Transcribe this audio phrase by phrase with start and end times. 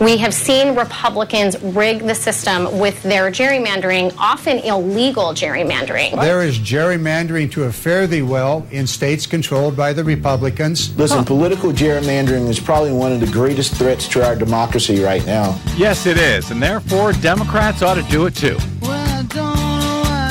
[0.00, 6.18] We have seen Republicans rig the system with their gerrymandering, often illegal gerrymandering.
[6.18, 10.96] There is gerrymandering to a fare thee well in states controlled by the Republicans.
[10.96, 11.24] Listen, huh.
[11.24, 15.60] political gerrymandering is probably one of the greatest threats to our democracy right now.
[15.76, 18.56] Yes, it is, and therefore Democrats ought to do it too.
[18.80, 19.26] Well, I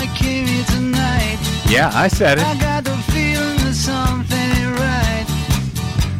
[0.01, 2.43] I yeah, I said it.
[2.43, 5.25] I got the feeling that something ain't right.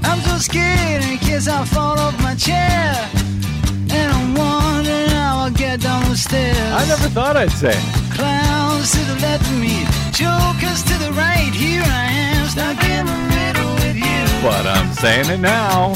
[0.03, 3.18] I'm so scared in case I fall off my chair.
[5.79, 6.57] Down the stairs.
[6.57, 7.71] I never thought I'd say
[8.11, 11.51] Clowns to the left of me, jokers to the right.
[11.53, 14.41] Here I am, stuck in the middle with you.
[14.43, 15.93] But I'm saying it now.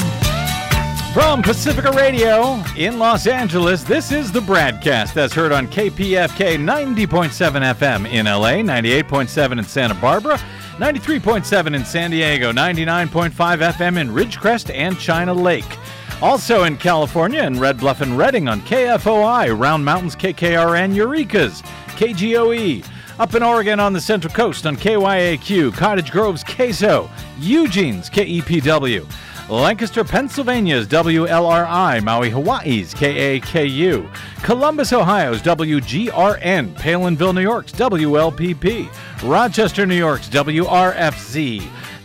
[1.12, 7.28] From Pacifica Radio in Los Angeles, this is the BradCast that's heard on KPFK 90.7
[7.74, 10.38] FM in LA, 98.7 in Santa Barbara,
[10.78, 15.78] 93.7 in San Diego, 99.5 FM in Ridgecrest and China Lake.
[16.22, 21.62] Also in California in Red Bluff and Redding on KFOI, Round Mountains KKRN Eureka's,
[21.96, 22.86] KGOE.
[23.18, 29.06] Up in Oregon on the Central Coast on KYAQ, Cottage Grove's KSO, Eugene's KEPW.
[29.50, 34.10] Lancaster, Pennsylvania's WLRI, Maui, Hawaii's KAKU,
[34.42, 38.88] Columbus, Ohio's WGRN, Palenville, New York's WLPP,
[39.22, 41.60] Rochester, New York's WRFZ,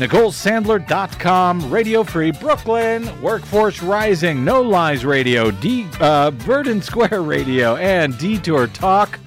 [0.00, 8.16] NicoleSandler.com, Radio Free Brooklyn, Workforce Rising, No Lies Radio, D, uh, Verdant Square Radio, and
[8.16, 9.20] Detour Talk.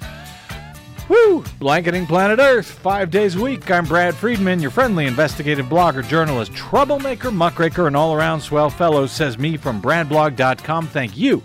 [1.08, 1.44] Woo!
[1.60, 3.70] Blanketing planet Earth, five days a week.
[3.70, 9.06] I'm Brad Friedman, your friendly investigative blogger, journalist, troublemaker, muckraker, and all around swell fellow,
[9.06, 10.88] says me from BradBlog.com.
[10.88, 11.40] Thank you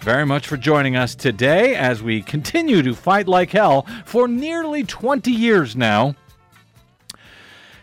[0.00, 4.82] very much for joining us today as we continue to fight like hell for nearly
[4.82, 6.16] 20 years now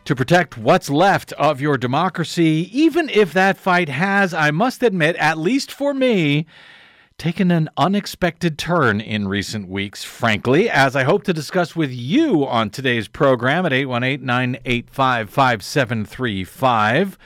[0.09, 5.15] to protect what's left of your democracy, even if that fight has, I must admit,
[5.17, 6.47] at least for me,
[7.19, 12.43] taken an unexpected turn in recent weeks, frankly, as I hope to discuss with you
[12.43, 17.17] on today's program at 818 985 5735.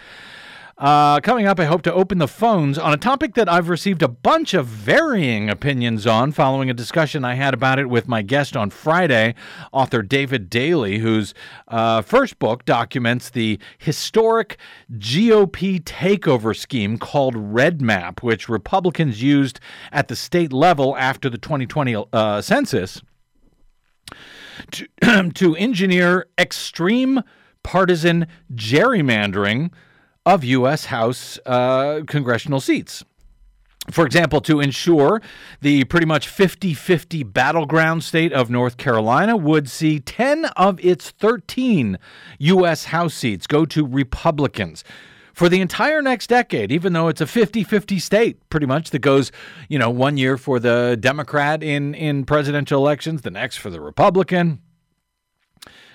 [0.75, 4.01] Uh, coming up, I hope to open the phones on a topic that I've received
[4.01, 8.23] a bunch of varying opinions on following a discussion I had about it with my
[8.23, 9.35] guest on Friday,
[9.72, 11.35] author David Daley, whose
[11.67, 14.57] uh, first book documents the historic
[14.94, 19.59] GOP takeover scheme called Red Map, which Republicans used
[19.91, 23.00] at the state level after the 2020 uh, census
[24.72, 24.88] to,
[25.35, 27.22] to engineer extreme
[27.62, 28.25] partisan
[28.56, 29.69] gerrymandering
[30.25, 30.85] of U.S.
[30.85, 33.03] House uh, congressional seats.
[33.91, 35.22] For example, to ensure
[35.59, 41.09] the pretty much 50 50 battleground state of North Carolina would see 10 of its
[41.09, 42.00] 13
[42.39, 42.85] U.S.
[42.85, 44.85] House seats go to Republicans
[45.33, 49.00] for the entire next decade, even though it's a 50 50 state, pretty much, that
[49.00, 49.31] goes,
[49.67, 53.81] you know, one year for the Democrat in, in presidential elections, the next for the
[53.81, 54.62] Republican.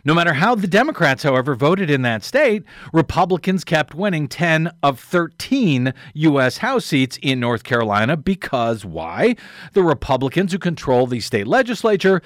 [0.05, 5.01] No matter how the Democrats, however, voted in that state, Republicans kept winning 10 of
[5.01, 6.59] 13 U.S.
[6.59, 9.37] House seats in North Carolina because why?
[9.73, 12.23] The Republicans who control the state legislature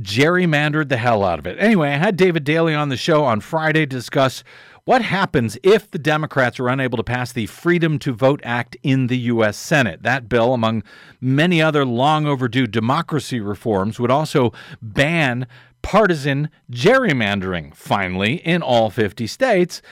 [0.00, 1.58] gerrymandered the hell out of it.
[1.58, 4.42] Anyway, I had David Daley on the show on Friday to discuss
[4.84, 9.06] what happens if the Democrats are unable to pass the Freedom to Vote Act in
[9.06, 9.56] the U.S.
[9.56, 10.02] Senate.
[10.02, 10.82] That bill, among
[11.20, 15.46] many other long overdue democracy reforms, would also ban
[15.82, 19.82] partisan gerrymandering, finally, in all 50 states.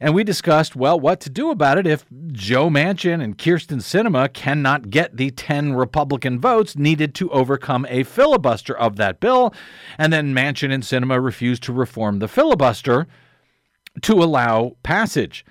[0.00, 4.32] And we discussed, well, what to do about it if Joe Manchin and Kyrsten Sinema
[4.32, 9.52] cannot get the 10 Republican votes needed to overcome a filibuster of that bill.
[9.96, 13.08] And then Manchin and Sinema refuse to reform the filibuster
[14.02, 15.44] to allow passage.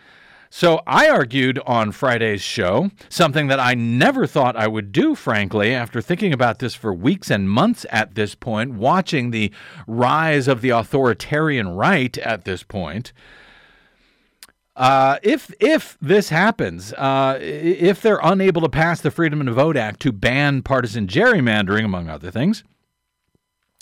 [0.49, 5.73] So I argued on Friday's show something that I never thought I would do, frankly,
[5.73, 9.51] after thinking about this for weeks and months at this point, watching the
[9.85, 13.11] rise of the authoritarian right at this point.
[14.75, 19.75] Uh, if if this happens, uh, if they're unable to pass the Freedom to Vote
[19.75, 22.63] Act to ban partisan gerrymandering, among other things,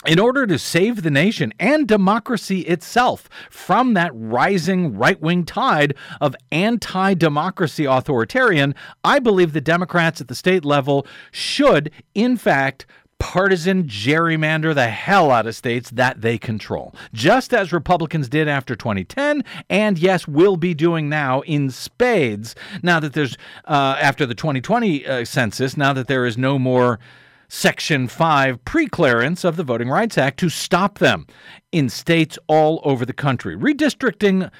[0.06, 5.96] in order to save the nation and democracy itself from that rising right wing tide
[6.22, 12.86] of anti democracy authoritarian, I believe the Democrats at the state level should, in fact,
[13.18, 18.76] partisan gerrymander the hell out of states that they control, just as Republicans did after
[18.76, 22.56] 2010, and yes, will be doing now in spades.
[22.84, 27.00] Now that there's, uh, after the 2020 uh, census, now that there is no more
[27.48, 31.28] Section 5 preclearance of the Voting Rights Act to stop them
[31.72, 33.56] in states all over the country.
[33.56, 34.52] Redistricting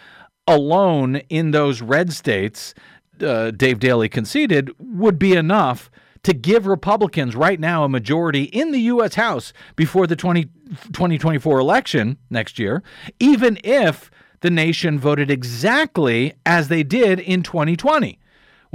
[0.48, 2.74] alone in those red states,
[3.22, 5.90] uh, Dave Daley conceded, would be enough
[6.24, 9.16] to give Republicans right now a majority in the U.S.
[9.16, 10.46] House before the 20,
[10.92, 12.82] 2024 election next year,
[13.20, 14.10] even if
[14.42, 18.20] the nation voted exactly as they did in 2020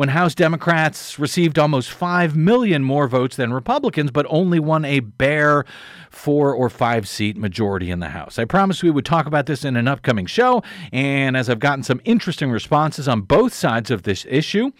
[0.00, 5.00] when House Democrats received almost 5 million more votes than Republicans, but only won a
[5.00, 5.66] bare
[6.08, 8.38] four or five seat majority in the House.
[8.38, 11.82] I promised we would talk about this in an upcoming show, and as I've gotten
[11.82, 14.70] some interesting responses on both sides of this issue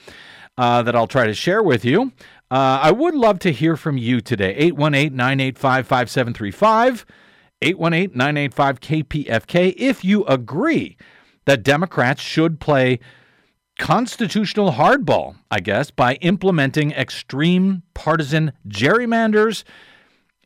[0.57, 2.13] uh, that I'll try to share with you,
[2.51, 4.55] uh, I would love to hear from you today.
[4.55, 7.05] 818 985 5735,
[7.61, 10.97] 818 985 KPFK, if you agree
[11.45, 13.01] that Democrats should play
[13.81, 19.65] constitutional hardball, I guess, by implementing extreme partisan gerrymanders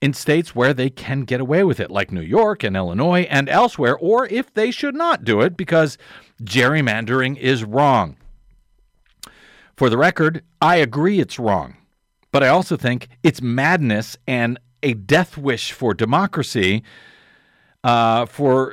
[0.00, 3.48] in states where they can get away with it, like New York and Illinois and
[3.48, 5.98] elsewhere, or if they should not do it because
[6.44, 8.16] gerrymandering is wrong.
[9.76, 11.76] For the record, I agree it's wrong,
[12.30, 16.84] but I also think it's madness and a death wish for democracy.
[17.82, 18.72] Uh, for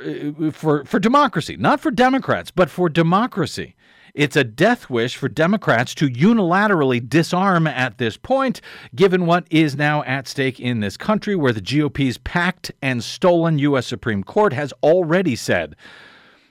[0.52, 3.74] for for democracy, not for Democrats, but for democracy.
[4.14, 8.60] It's a death wish for Democrats to unilaterally disarm at this point,
[8.94, 13.58] given what is now at stake in this country, where the GOP's packed and stolen
[13.58, 13.86] U.S.
[13.86, 15.76] Supreme Court has already said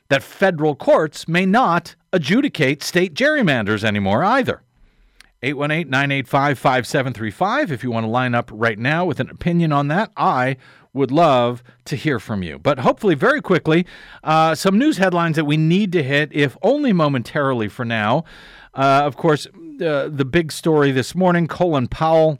[0.10, 4.64] that federal courts may not adjudicate state gerrymanders anymore either.
[5.44, 7.72] 818 985 5735.
[7.72, 10.58] If you want to line up right now with an opinion on that, I
[10.94, 12.60] would love to hear from you.
[12.60, 13.86] But hopefully, very quickly,
[14.24, 18.24] uh, some news headlines that we need to hit, if only momentarily for now.
[18.74, 22.40] Uh, of course, uh, the big story this morning Colin Powell.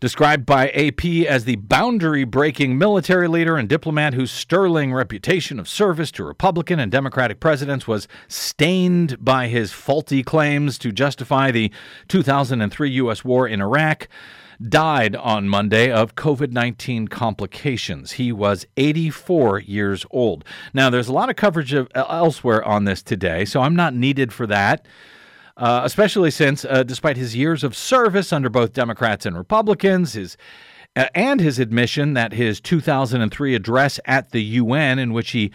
[0.00, 5.66] Described by AP as the boundary breaking military leader and diplomat whose sterling reputation of
[5.66, 11.70] service to Republican and Democratic presidents was stained by his faulty claims to justify the
[12.08, 13.24] 2003 U.S.
[13.24, 14.08] war in Iraq
[14.62, 18.12] died on Monday of COVID 19 complications.
[18.12, 20.44] He was 84 years old.
[20.72, 23.94] Now, there's a lot of coverage of, uh, elsewhere on this today, so I'm not
[23.94, 24.86] needed for that.
[25.56, 30.36] Uh, especially since, uh, despite his years of service under both Democrats and Republicans, his
[30.96, 35.52] uh, and his admission that his 2003 address at the UN, in which he,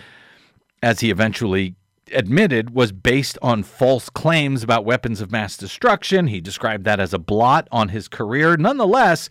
[0.84, 1.76] as he eventually
[2.14, 6.28] admitted was based on false claims about weapons of mass destruction.
[6.28, 8.58] He described that as a blot on his career.
[8.58, 9.30] Nonetheless,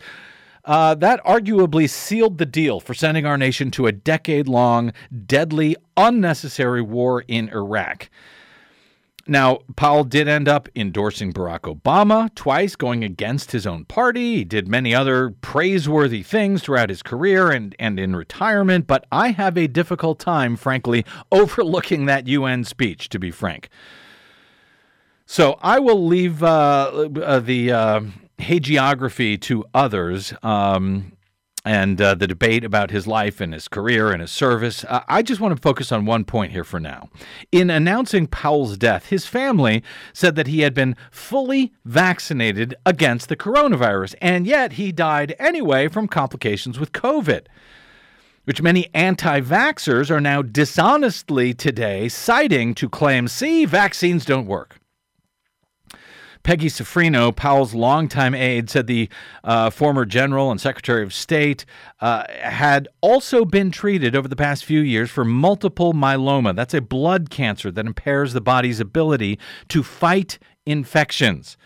[0.65, 4.93] uh, that arguably sealed the deal for sending our nation to a decade long,
[5.25, 8.09] deadly, unnecessary war in Iraq.
[9.29, 14.37] Now, Powell did end up endorsing Barack Obama twice, going against his own party.
[14.37, 19.29] He did many other praiseworthy things throughout his career and, and in retirement, but I
[19.29, 23.69] have a difficult time, frankly, overlooking that UN speech, to be frank.
[25.27, 28.01] So I will leave uh, uh, the uh,
[28.39, 30.33] hagiography to others.
[30.41, 31.11] Um,
[31.65, 34.83] and uh, the debate about his life and his career and his service.
[34.85, 37.09] Uh, I just want to focus on one point here for now.
[37.51, 43.35] In announcing Powell's death, his family said that he had been fully vaccinated against the
[43.35, 47.47] coronavirus, and yet he died anyway from complications with COVID.
[48.45, 54.78] Which many anti vaxxers are now dishonestly today citing to claim, see, vaccines don't work.
[56.43, 59.09] Peggy Cifrino, Powell's longtime aide, said the
[59.43, 61.65] uh, former general and secretary of state
[61.99, 66.55] uh, had also been treated over the past few years for multiple myeloma.
[66.55, 69.37] That's a blood cancer that impairs the body's ability
[69.69, 71.57] to fight infections.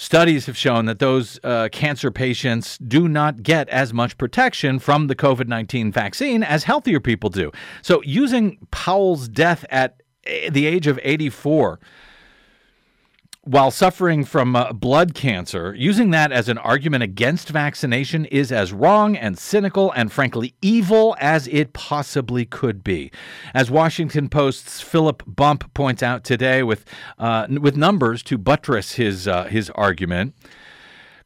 [0.00, 5.08] Studies have shown that those uh, cancer patients do not get as much protection from
[5.08, 7.50] the COVID 19 vaccine as healthier people do.
[7.82, 11.80] So, using Powell's death at eh, the age of 84
[13.48, 18.74] while suffering from uh, blood cancer, using that as an argument against vaccination is as
[18.74, 23.10] wrong and cynical and frankly evil as it possibly could be.
[23.54, 26.84] As Washington Post's Philip Bump points out today with
[27.18, 30.34] uh, with numbers to buttress his uh, his argument.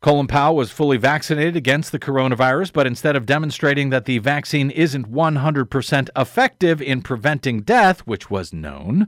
[0.01, 4.69] Colin Powell was fully vaccinated against the coronavirus, but instead of demonstrating that the vaccine
[4.71, 9.07] isn't 100% effective in preventing death, which was known,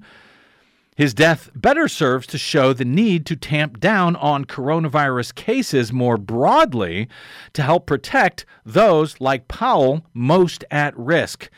[0.94, 6.16] his death better serves to show the need to tamp down on coronavirus cases more
[6.16, 7.08] broadly
[7.52, 11.50] to help protect those like Powell most at risk.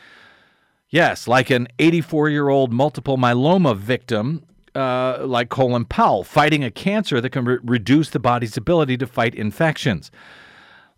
[0.89, 6.71] Yes, like an 84 year old multiple myeloma victim uh, like Colin Powell, fighting a
[6.71, 10.11] cancer that can re- reduce the body's ability to fight infections.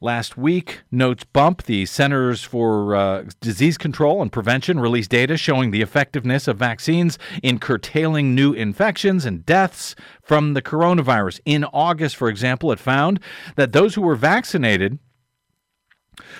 [0.01, 5.71] Last week, Notes Bump, the Centers for uh, Disease Control and Prevention, released data showing
[5.71, 11.41] the effectiveness of vaccines in curtailing new infections and deaths from the coronavirus.
[11.43, 13.19] In August, for example, it found
[13.57, 14.99] that those who were vaccinated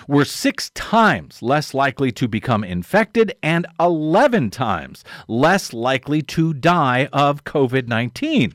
[0.08, 7.10] were six times less likely to become infected and 11 times less likely to die
[7.12, 8.54] of COVID 19.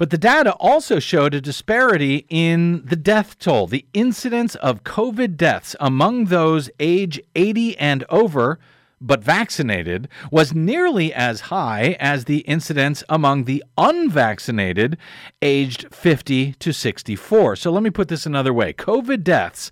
[0.00, 5.36] But the data also showed a disparity in the death toll, the incidence of COVID
[5.36, 8.58] deaths among those age 80 and over
[8.98, 14.96] but vaccinated was nearly as high as the incidence among the unvaccinated
[15.42, 17.56] aged 50 to 64.
[17.56, 19.70] So let me put this another way COVID deaths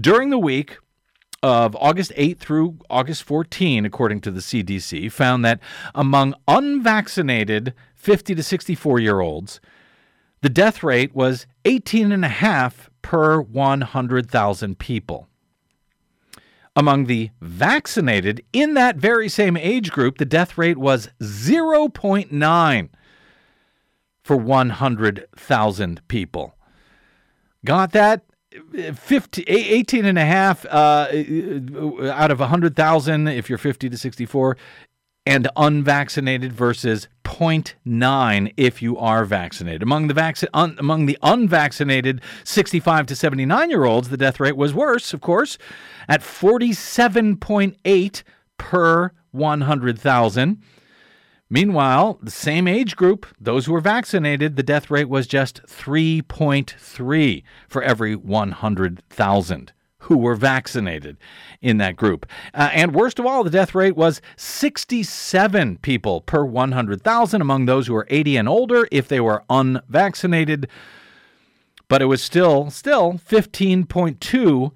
[0.00, 0.78] during the week
[1.44, 5.58] of August 8 through August 14, according to the CDC, found that
[5.94, 7.74] among unvaccinated
[8.04, 9.60] 50 to 64 year olds,
[10.42, 15.26] the death rate was 18.5 per 100,000 people.
[16.76, 22.88] Among the vaccinated in that very same age group, the death rate was 0.9
[24.22, 26.54] for 100,000 people.
[27.64, 28.24] Got that?
[28.94, 31.08] 50, 18 and a half uh,
[32.12, 34.56] out of 100,000 if you're 50 to 64
[35.26, 39.82] and unvaccinated versus 0.9 if you are vaccinated.
[39.82, 44.56] Among the vac- un- among the unvaccinated 65 to 79 year olds, the death rate
[44.56, 45.56] was worse, of course,
[46.08, 48.22] at 47.8
[48.58, 50.62] per 100,000.
[51.50, 57.42] Meanwhile, the same age group, those who were vaccinated, the death rate was just 3.3
[57.68, 59.72] for every 100,000
[60.04, 61.16] who were vaccinated
[61.60, 62.26] in that group.
[62.52, 67.86] Uh, and worst of all, the death rate was 67 people per 100,000 among those
[67.86, 70.68] who were 80 and older if they were unvaccinated.
[71.88, 74.72] But it was still still 15.2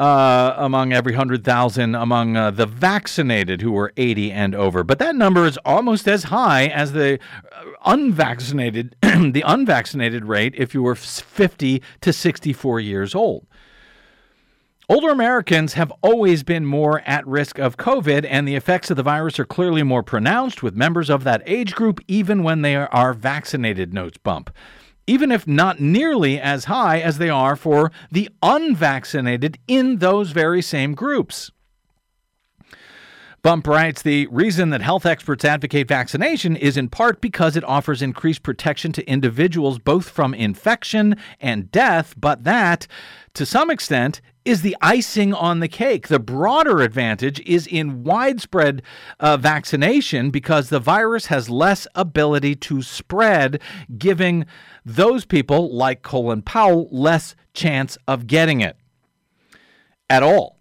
[0.00, 4.82] uh, among every 100,000 among uh, the vaccinated who were 80 and over.
[4.82, 7.18] But that number is almost as high as the
[7.52, 13.46] uh, unvaccinated the unvaccinated rate if you were 50 to 64 years old.
[14.90, 19.04] Older Americans have always been more at risk of COVID, and the effects of the
[19.04, 23.14] virus are clearly more pronounced with members of that age group, even when they are
[23.14, 24.50] vaccinated, notes Bump.
[25.06, 30.60] Even if not nearly as high as they are for the unvaccinated in those very
[30.60, 31.52] same groups.
[33.42, 38.02] Bump writes The reason that health experts advocate vaccination is in part because it offers
[38.02, 42.86] increased protection to individuals both from infection and death, but that,
[43.34, 46.08] to some extent, is the icing on the cake.
[46.08, 48.82] The broader advantage is in widespread
[49.18, 53.60] uh, vaccination because the virus has less ability to spread,
[53.96, 54.44] giving
[54.84, 58.76] those people, like Colin Powell, less chance of getting it
[60.08, 60.59] at all.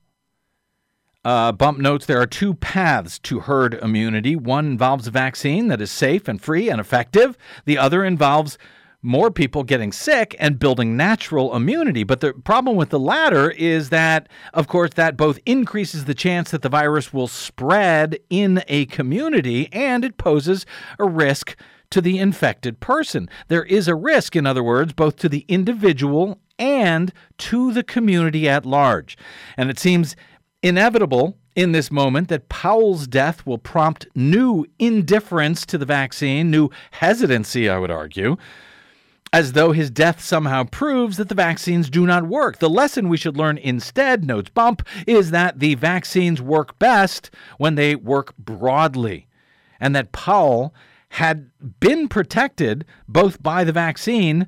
[1.26, 4.36] Uh, Bump notes there are two paths to herd immunity.
[4.36, 8.58] One involves a vaccine that is safe and free and effective, the other involves
[9.02, 12.04] more people getting sick and building natural immunity.
[12.04, 16.52] But the problem with the latter is that, of course, that both increases the chance
[16.52, 20.66] that the virus will spread in a community and it poses
[20.98, 21.56] a risk
[21.92, 23.30] to the infected person.
[23.48, 28.50] There is a risk, in other words, both to the individual and to the community
[28.50, 29.18] at large.
[29.56, 30.16] And it seems
[30.62, 36.70] inevitable in this moment that Powell's death will prompt new indifference to the vaccine, new
[36.92, 38.38] hesitancy, I would argue,
[39.32, 42.60] as though his death somehow proves that the vaccines do not work.
[42.60, 47.76] The lesson we should learn instead, notes Bump, is that the vaccines work best when
[47.76, 49.28] they work broadly,
[49.80, 50.74] and that Powell
[51.14, 51.50] had
[51.80, 54.48] been protected both by the vaccine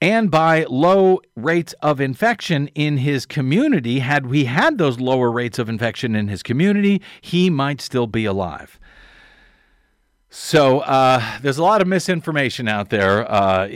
[0.00, 3.98] and by low rates of infection in his community.
[3.98, 8.24] Had we had those lower rates of infection in his community, he might still be
[8.24, 8.78] alive.
[10.32, 13.68] So uh, there's a lot of misinformation out there uh,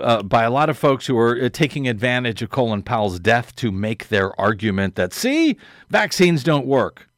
[0.00, 3.54] uh, by a lot of folks who are uh, taking advantage of Colin Powell's death
[3.56, 5.58] to make their argument that see
[5.90, 7.10] vaccines don't work.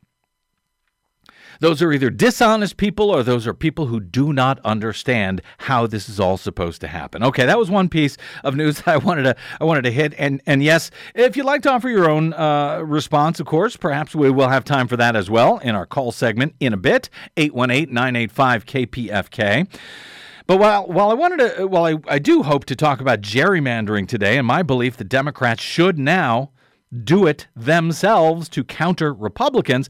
[1.61, 6.09] Those are either dishonest people or those are people who do not understand how this
[6.09, 7.23] is all supposed to happen.
[7.23, 10.15] Okay, that was one piece of news that I wanted to I wanted to hit.
[10.19, 14.15] And and yes, if you'd like to offer your own uh, response, of course, perhaps
[14.15, 17.11] we will have time for that as well in our call segment in a bit.
[17.37, 19.67] 818-985-KPFK.
[20.47, 24.07] But while while I wanted to while I, I do hope to talk about gerrymandering
[24.07, 26.53] today and my belief that Democrats should now
[27.05, 29.89] do it themselves to counter Republicans.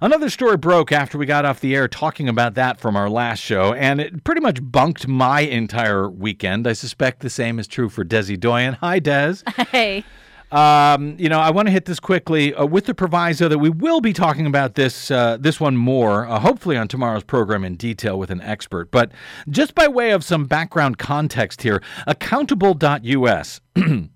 [0.00, 3.40] Another story broke after we got off the air talking about that from our last
[3.40, 6.66] show, and it pretty much bunked my entire weekend.
[6.66, 8.74] I suspect the same is true for Desi Doyen.
[8.74, 9.36] Hi, Des.
[9.74, 10.04] Hey.
[10.52, 13.70] Um, you know, I want to hit this quickly uh, with the proviso that we
[13.70, 17.74] will be talking about this uh, this one more, uh, hopefully on tomorrow's program in
[17.74, 18.92] detail with an expert.
[18.92, 19.10] But
[19.48, 23.60] just by way of some background context here, accountable.us.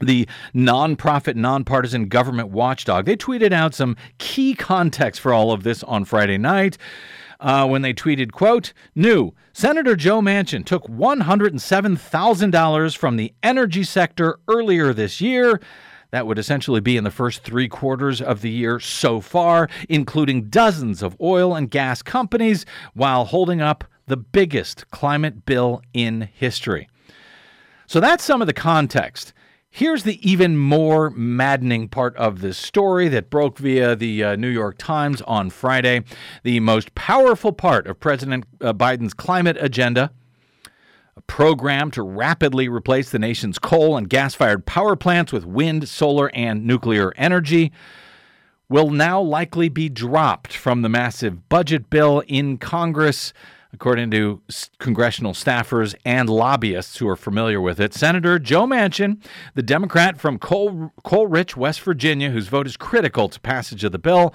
[0.00, 5.84] the nonprofit, nonpartisan government watchdog, they tweeted out some key context for all of this
[5.84, 6.76] on Friday night.
[7.40, 14.38] Uh, when they tweeted, quote, new, Senator Joe Manchin took $107,000 from the energy sector
[14.48, 15.60] earlier this year.
[16.10, 20.48] That would essentially be in the first three quarters of the year so far, including
[20.48, 26.88] dozens of oil and gas companies, while holding up the biggest climate bill in history.
[27.86, 29.33] So that's some of the context.
[29.76, 34.46] Here's the even more maddening part of this story that broke via the uh, New
[34.46, 36.04] York Times on Friday.
[36.44, 40.12] The most powerful part of President uh, Biden's climate agenda,
[41.16, 45.88] a program to rapidly replace the nation's coal and gas fired power plants with wind,
[45.88, 47.72] solar, and nuclear energy,
[48.68, 53.32] will now likely be dropped from the massive budget bill in Congress
[53.74, 54.40] according to
[54.78, 57.92] congressional staffers and lobbyists who are familiar with it.
[57.92, 59.20] Senator Joe Manchin,
[59.54, 63.90] the Democrat from Coal, Coal Rich, West Virginia, whose vote is critical to passage of
[63.90, 64.32] the bill,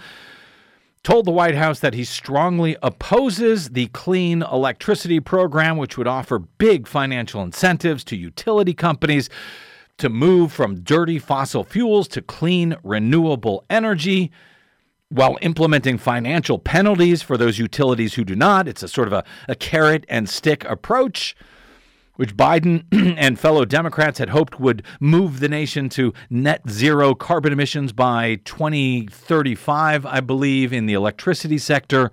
[1.04, 6.40] told the White House that he strongly opposes the clean electricity program, which would offer
[6.40, 9.30] big financial incentives to utility companies
[10.00, 14.32] to move from dirty fossil fuels to clean renewable energy
[15.10, 18.68] while implementing financial penalties for those utilities who do not.
[18.68, 21.36] It's a sort of a, a carrot and stick approach,
[22.16, 22.84] which Biden
[23.18, 28.36] and fellow Democrats had hoped would move the nation to net zero carbon emissions by
[28.46, 32.12] 2035, I believe, in the electricity sector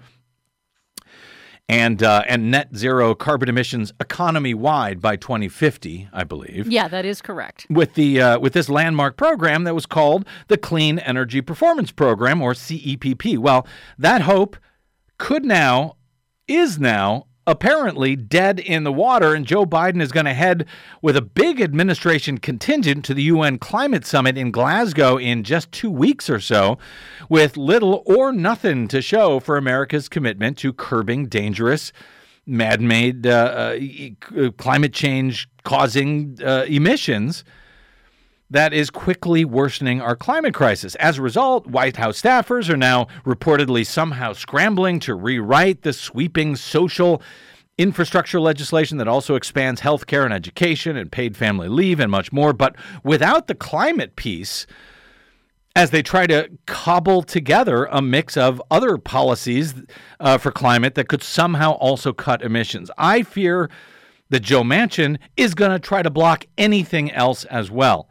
[1.68, 6.70] and uh, and net zero carbon emissions economy wide by 2050, I believe.
[6.70, 7.66] Yeah, that is correct.
[7.68, 12.40] With the uh, with this landmark program that was called the Clean Energy Performance Program
[12.40, 13.38] or CEPP.
[13.38, 13.66] Well,
[13.98, 14.56] that hope
[15.18, 15.96] could now
[16.46, 20.66] is now apparently dead in the water, and Joe Biden is going to head
[21.00, 25.90] with a big administration contingent to the UN Climate Summit in Glasgow in just two
[25.90, 26.78] weeks or so,
[27.28, 31.92] with little or nothing to show for America's commitment to curbing dangerous,
[32.46, 33.76] man made uh,
[34.36, 37.44] uh, climate change causing uh, emissions
[38.50, 40.94] that is quickly worsening our climate crisis.
[40.96, 46.56] As a result, White House staffers are now reportedly somehow scrambling to rewrite the sweeping
[46.56, 47.22] social
[47.78, 52.32] infrastructure legislation that also expands health care and education and paid family leave and much
[52.32, 52.52] more.
[52.52, 54.66] But without the climate piece,
[55.74, 59.74] as they try to cobble together a mix of other policies
[60.20, 62.90] uh, for climate that could somehow also cut emissions.
[62.96, 63.68] I fear
[64.30, 68.08] that Joe Manchin is going to try to block anything else as well.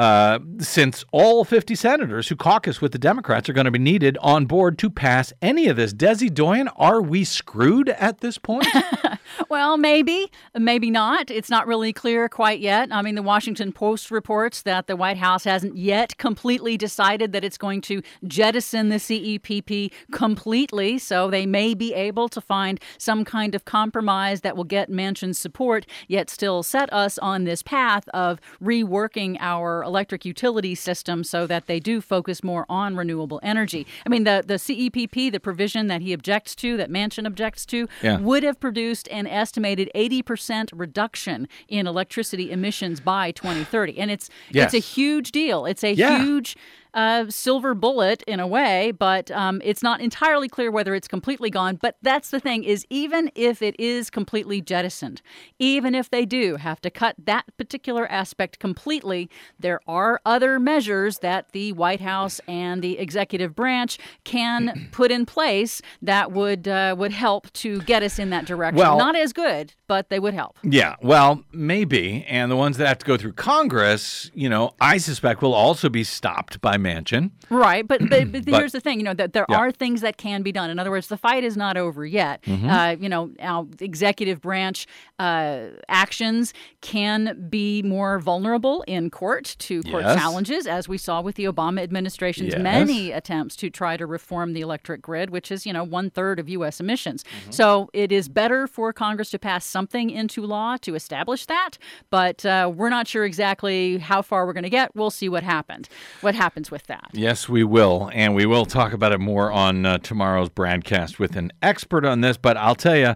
[0.00, 4.16] Uh, since all 50 senators who caucus with the Democrats are going to be needed
[4.22, 5.92] on board to pass any of this.
[5.92, 8.66] Desi Doyen, are we screwed at this point?
[9.50, 11.30] well, maybe, maybe not.
[11.30, 12.88] It's not really clear quite yet.
[12.90, 17.44] I mean, the Washington Post reports that the White House hasn't yet completely decided that
[17.44, 23.22] it's going to jettison the CEPP completely, so they may be able to find some
[23.22, 28.08] kind of compromise that will get Manchin's support, yet still set us on this path
[28.14, 33.86] of reworking our electric utility system so that they do focus more on renewable energy.
[34.06, 37.88] I mean, the, the CEPP, the provision that he objects to, that Manchin objects to,
[38.02, 38.18] yeah.
[38.18, 43.98] would have produced an estimated 80% reduction in electricity emissions by 2030.
[43.98, 44.72] And it's yes.
[44.72, 45.66] it's a huge deal.
[45.66, 46.22] It's a yeah.
[46.22, 46.56] huge
[46.94, 51.50] uh, silver bullet in a way, but um, it's not entirely clear whether it's completely
[51.50, 51.76] gone.
[51.76, 55.22] But that's the thing is even if it is completely jettisoned,
[55.58, 61.18] even if they do have to cut that particular aspect completely, there are other measures
[61.18, 66.94] that the White House and the executive branch can put in place that would uh,
[66.98, 68.78] would help to get us in that direction.
[68.78, 70.56] Well, not as good, but they would help.
[70.62, 72.24] Yeah, well, maybe.
[72.28, 75.88] And the ones that have to go through Congress, you know, I suspect will also
[75.88, 77.30] be stopped by Manchin.
[77.50, 79.56] Right, but but, but, But- here's the thing, you know, that there Yeah.
[79.58, 80.70] are things that can be done.
[80.70, 82.42] In other words, the fight is not over yet.
[82.42, 82.68] Mm-hmm.
[82.68, 84.86] Uh, you know, our executive branch
[85.18, 90.16] uh, actions can be more vulnerable in court to court Yes.
[90.18, 92.62] challenges, as we saw with the Obama administration's Yes.
[92.62, 96.38] many attempts to try to reform the electric grid, which is you know one third
[96.38, 96.80] of U.S.
[96.80, 97.22] emissions.
[97.24, 97.50] Mm-hmm.
[97.50, 101.76] So it is better for Congress to pass something into law to establish that,
[102.10, 104.94] but uh, we're not sure exactly how far we're going to get.
[104.96, 105.88] We'll see what happened.
[106.22, 107.10] What happens with that?
[107.12, 108.10] Yes, we will.
[108.12, 112.20] And we will talk about it more on uh, tomorrow's broadcast with an expert on
[112.20, 112.36] this.
[112.36, 113.14] But I'll tell you,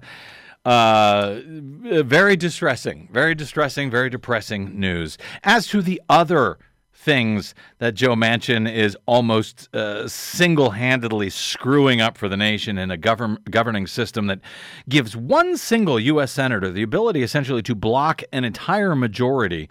[0.64, 5.18] uh, very distressing, very distressing, very depressing news.
[5.42, 6.58] As to the other
[7.04, 12.90] things that Joe Manchin is almost uh, single handedly screwing up for the nation in
[12.90, 14.40] a govern- governing system that
[14.88, 16.32] gives one single U.S.
[16.32, 19.68] Senator the ability essentially to block an entire majority.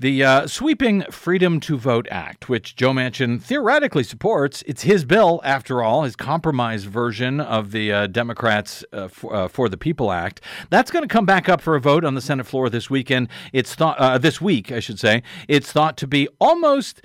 [0.00, 5.40] The uh, sweeping Freedom to Vote Act, which Joe Manchin theoretically supports, it's his bill,
[5.42, 10.12] after all, his compromise version of the uh, Democrats uh, for, uh, for the People
[10.12, 10.40] Act.
[10.70, 13.26] That's going to come back up for a vote on the Senate floor this weekend.
[13.52, 15.24] It's thought uh, this week, I should say.
[15.48, 17.02] It's thought to be almost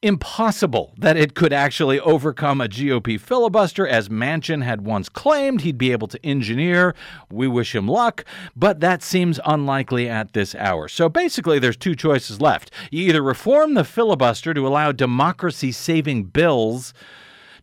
[0.00, 5.78] impossible that it could actually overcome a GOP filibuster, as Manchin had once claimed he'd
[5.78, 6.94] be able to engineer.
[7.30, 10.86] We wish him luck, but that seems unlikely at this hour.
[10.88, 12.70] So basically, there's two choices left.
[12.92, 16.94] You either reform the filibuster to allow democracy saving bills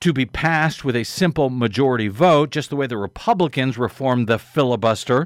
[0.01, 4.37] to be passed with a simple majority vote, just the way the Republicans reformed the
[4.37, 5.25] filibuster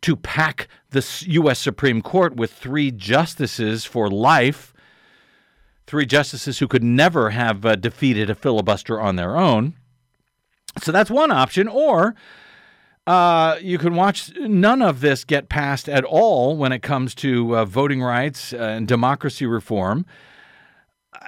[0.00, 1.58] to pack the U.S.
[1.58, 4.72] Supreme Court with three justices for life
[5.86, 9.74] three justices who could never have uh, defeated a filibuster on their own.
[10.82, 11.68] So that's one option.
[11.68, 12.14] Or
[13.06, 17.56] uh, you can watch none of this get passed at all when it comes to
[17.56, 20.04] uh, voting rights and democracy reform.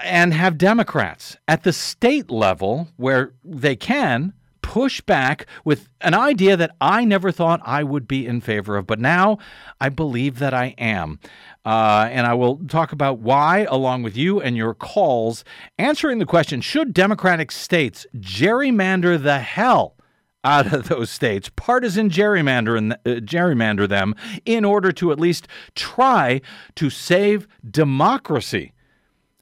[0.04, 4.34] And have Democrats at the state level, where they can,
[4.68, 8.86] push back with an idea that I never thought I would be in favor of,
[8.86, 9.38] but now
[9.80, 11.20] I believe that I am.
[11.64, 15.42] Uh, and I will talk about why, along with you and your calls,
[15.78, 19.96] answering the question should Democratic states gerrymander the hell
[20.44, 25.48] out of those states, partisan gerrymander, and, uh, gerrymander them in order to at least
[25.74, 26.42] try
[26.74, 28.74] to save democracy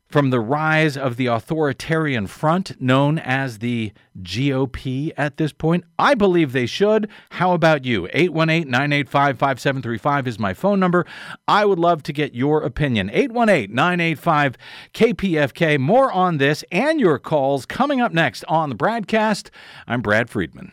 [0.08, 5.84] from the rise of the authoritarian front known as the GOP at this point?
[5.98, 7.08] I believe they should.
[7.30, 8.08] How about you?
[8.12, 11.06] 818 985 5735 is my phone number.
[11.48, 13.10] I would love to get your opinion.
[13.12, 14.56] 818 985
[14.94, 15.78] KPFK.
[15.78, 19.50] More on this and your calls coming up next on the BradCast.
[19.86, 20.72] I'm Brad Friedman.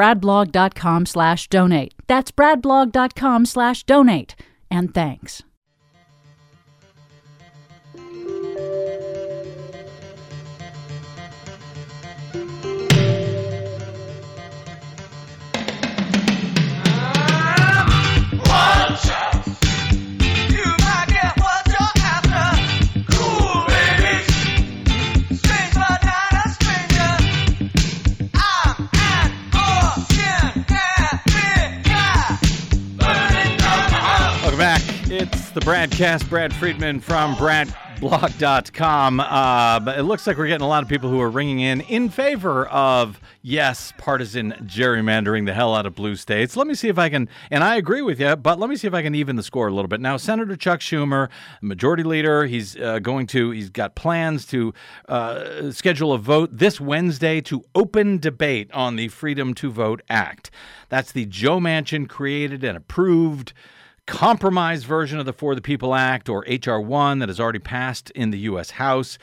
[0.01, 1.93] bradblog.com slash donate.
[2.07, 4.35] That's bradblog.com slash donate.
[4.71, 5.43] And thanks.
[35.53, 36.29] The Bradcast.
[36.29, 39.19] Brad Friedman from BradBlog.com.
[39.19, 41.81] Uh, but it looks like we're getting a lot of people who are ringing in
[41.81, 46.55] in favor of, yes, partisan gerrymandering the hell out of blue states.
[46.55, 48.87] Let me see if I can, and I agree with you, but let me see
[48.87, 49.99] if I can even the score a little bit.
[49.99, 51.27] Now, Senator Chuck Schumer,
[51.59, 54.73] Majority Leader, he's uh, going to, he's got plans to
[55.09, 60.49] uh, schedule a vote this Wednesday to open debate on the Freedom to Vote Act.
[60.87, 63.51] That's the Joe Manchin created and approved
[64.11, 66.81] compromise version of the For the People Act or H.R.
[66.81, 68.71] 1 that has already passed in the U.S.
[68.71, 69.17] House.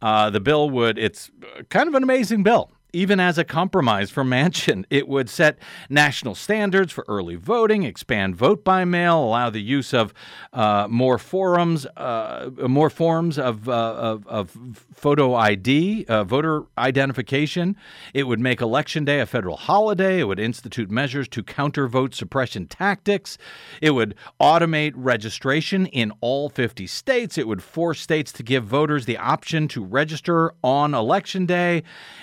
[0.00, 1.30] Uh, the bill would, it's
[1.70, 2.70] kind of an amazing bill.
[2.92, 4.84] Even as a compromise for Manchin.
[4.90, 9.92] It would set national standards for early voting, expand vote by mail, allow the use
[9.92, 10.14] of
[10.52, 17.76] uh, more forums, uh, more forms of, uh, of, of, photo ID, uh, voter identification.
[18.14, 20.20] It would make Election Day a federal holiday.
[20.20, 23.38] It would institute measures to counter vote suppression tactics.
[23.80, 27.38] It would automate registration in all 50 states.
[27.38, 31.82] It would force states to give voters the option to register on Election Day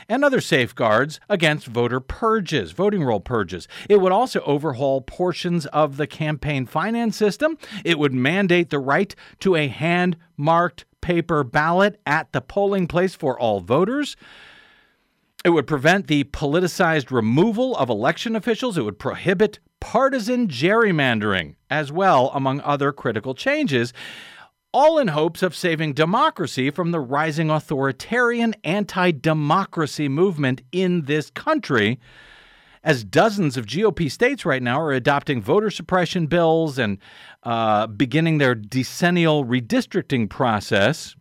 [0.10, 3.68] and other safeguards against voter purges, voting roll purges.
[3.90, 7.58] It would also overhaul portions of the campaign finance system.
[7.84, 13.16] It would mandate the right to a hand marked paper ballot at the polling place
[13.16, 14.16] for all voters.
[15.44, 18.78] It would prevent the politicized removal of election officials.
[18.78, 23.92] It would prohibit partisan gerrymandering as well, among other critical changes
[24.76, 31.30] all in hopes of saving democracy from the rising authoritarian anti democracy movement in this
[31.30, 31.98] country.
[32.84, 36.98] As dozens of GOP states right now are adopting voter suppression bills and
[37.44, 41.16] uh, beginning their decennial redistricting process,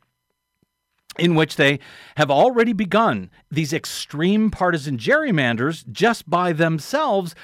[1.17, 1.79] in which they
[2.17, 7.37] have already begun these extreme partisan gerrymanders just by themselves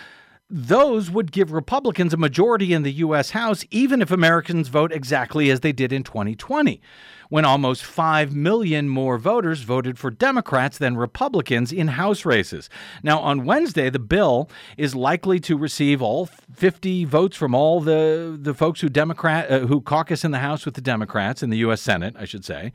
[0.51, 3.31] those would give Republicans a majority in the U.S.
[3.31, 6.81] House, even if Americans vote exactly as they did in 2020,
[7.29, 12.69] when almost 5 million more voters voted for Democrats than Republicans in House races.
[13.05, 18.37] Now, on Wednesday, the bill is likely to receive all 50 votes from all the,
[18.41, 21.59] the folks who, Democrat, uh, who caucus in the House with the Democrats, in the
[21.59, 21.81] U.S.
[21.81, 22.73] Senate, I should say.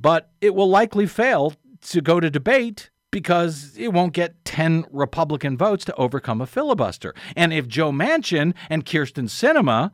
[0.00, 5.56] But it will likely fail to go to debate because it won't get 10 Republican
[5.56, 7.14] votes to overcome a filibuster.
[7.36, 9.90] And if Joe Manchin and Kyrsten Sinema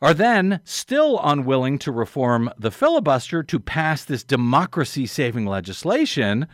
[0.00, 6.46] are then still unwilling to reform the filibuster to pass this democracy saving legislation,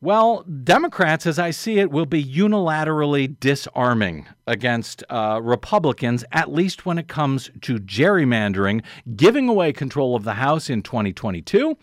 [0.00, 6.84] well, Democrats, as I see it, will be unilaterally disarming against uh, Republicans, at least
[6.84, 8.84] when it comes to gerrymandering,
[9.16, 11.78] giving away control of the House in 2022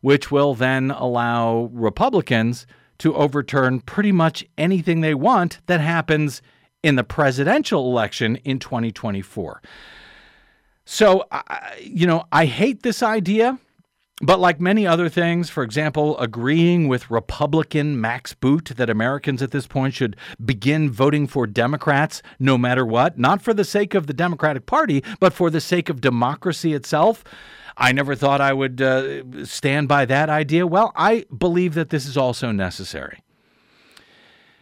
[0.00, 2.66] which will then allow Republicans
[2.98, 6.42] to overturn pretty much anything they want that happens
[6.82, 9.62] in the presidential election in 2024.
[10.84, 11.24] So,
[11.82, 13.58] you know, I hate this idea.
[14.22, 19.50] But like many other things, for example, agreeing with Republican Max Boot that Americans at
[19.50, 24.06] this point should begin voting for Democrats no matter what, not for the sake of
[24.06, 27.24] the Democratic Party, but for the sake of democracy itself,
[27.80, 30.66] I never thought I would uh, stand by that idea.
[30.66, 33.22] Well, I believe that this is also necessary.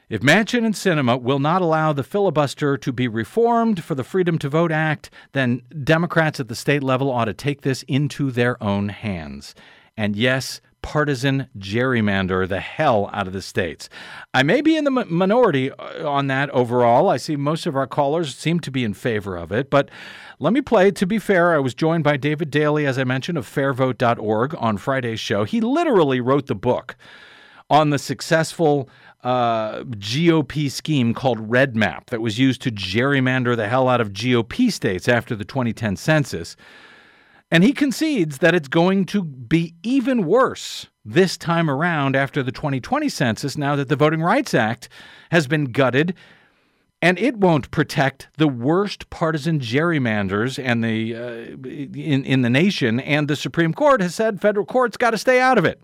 [0.08, 4.38] If Manchin and Sinema will not allow the filibuster to be reformed for the Freedom
[4.38, 8.62] to Vote Act, then Democrats at the state level ought to take this into their
[8.62, 9.54] own hands.
[9.96, 13.88] And yes, partisan gerrymander the hell out of the states.
[14.32, 17.08] I may be in the minority uh, on that overall.
[17.08, 19.90] I see most of our callers seem to be in favor of it, but
[20.38, 20.90] let me play.
[20.90, 24.78] To be fair, I was joined by David Daley, as I mentioned, of fairvote.org on
[24.78, 25.44] Friday's show.
[25.44, 26.96] He literally wrote the book
[27.70, 28.88] on the successful
[29.24, 34.12] uh, GOP scheme called Red Map that was used to gerrymander the hell out of
[34.12, 36.56] GOP states after the 2010 census.
[37.50, 42.52] And he concedes that it's going to be even worse this time around after the
[42.52, 44.88] 2020 census, now that the Voting Rights Act
[45.30, 46.14] has been gutted
[47.00, 53.00] and it won't protect the worst partisan gerrymanders and the uh, in in the nation.
[53.00, 55.80] And the Supreme Court has said federal courts got to stay out of it.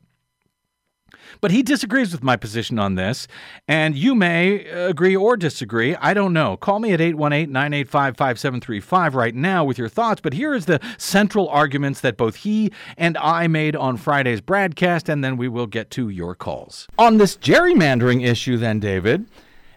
[1.41, 3.27] But he disagrees with my position on this,
[3.69, 5.95] and you may agree or disagree.
[5.97, 6.57] I don't know.
[6.57, 10.21] Call me at 818 985 5735 right now with your thoughts.
[10.21, 15.09] But here is the central arguments that both he and I made on Friday's broadcast,
[15.09, 16.89] and then we will get to your calls.
[16.99, 19.27] On this gerrymandering issue, then, David,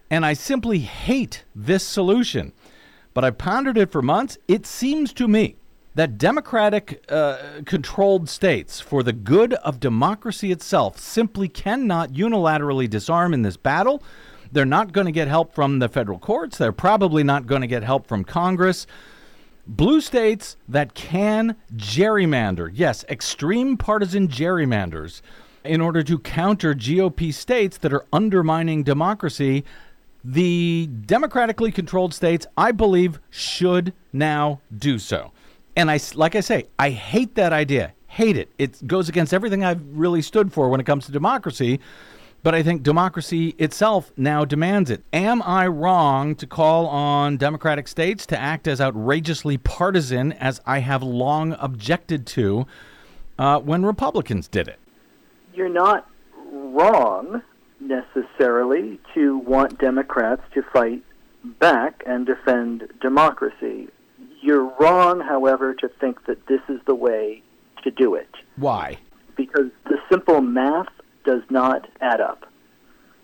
[0.10, 2.54] and I simply hate this solution.
[3.14, 4.38] But I've pondered it for months.
[4.48, 5.56] It seems to me
[5.98, 13.34] that democratic uh, controlled states, for the good of democracy itself, simply cannot unilaterally disarm
[13.34, 14.04] in this battle.
[14.52, 16.60] They're not going to get help from the federal courts.
[16.60, 18.86] They're probably not going to get help from Congress.
[19.66, 25.24] Blue states that can gerrymander, yes, extreme partisan gerrymanders,
[25.64, 29.66] in order to counter GOP states that are undermining democracy
[30.24, 35.32] the democratically controlled states, I believe, should now do so.
[35.78, 37.94] And I, like I say, I hate that idea.
[38.08, 38.50] Hate it.
[38.58, 41.80] It goes against everything I've really stood for when it comes to democracy.
[42.42, 45.04] But I think democracy itself now demands it.
[45.14, 50.80] Am I wrong to call on democratic states to act as outrageously partisan as I
[50.80, 52.66] have long objected to
[53.38, 54.80] uh, when Republicans did it?
[55.54, 56.10] You're not
[56.52, 57.44] wrong
[57.80, 61.04] necessarily to want Democrats to fight
[61.60, 63.90] back and defend democracy.
[64.48, 67.44] You're wrong, however, to think that this is the way
[67.84, 68.98] to do it Why?
[69.36, 70.88] because the simple math
[71.26, 72.46] does not add up.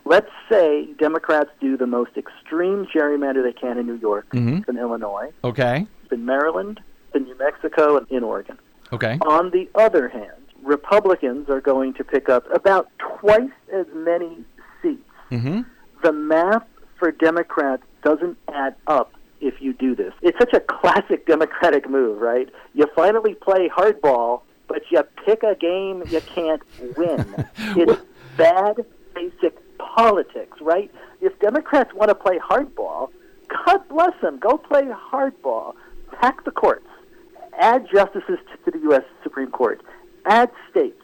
[0.04, 4.68] Let's say Democrats do the most extreme gerrymander they can in New York, Mhm.
[4.68, 5.88] in Illinois, Okay.
[6.12, 6.82] in Maryland,
[7.16, 8.60] in New Mexico, and in Oregon.
[8.92, 9.18] Okay.
[9.26, 14.44] On the other hand, Republicans are going to pick up about twice as many
[14.82, 15.10] seats.
[15.32, 15.62] Mm-hmm.
[16.04, 16.68] The math
[17.00, 20.14] for Democrats doesn't add up if you do this.
[20.22, 22.50] It's such a classic Democratic move, right?
[22.74, 26.62] You finally play hardball, but you pick a game you can't
[26.98, 27.46] win.
[27.58, 28.02] it's
[28.38, 30.90] bad basic politics, right?
[31.22, 33.10] If Democrats want to play hardball,
[33.50, 34.40] God bless them.
[34.40, 35.74] Go play hardball.
[36.22, 36.88] Pack the courts.
[37.60, 39.04] Add justices to the U.S.
[39.22, 39.82] Supreme Court.
[40.26, 41.02] Add states.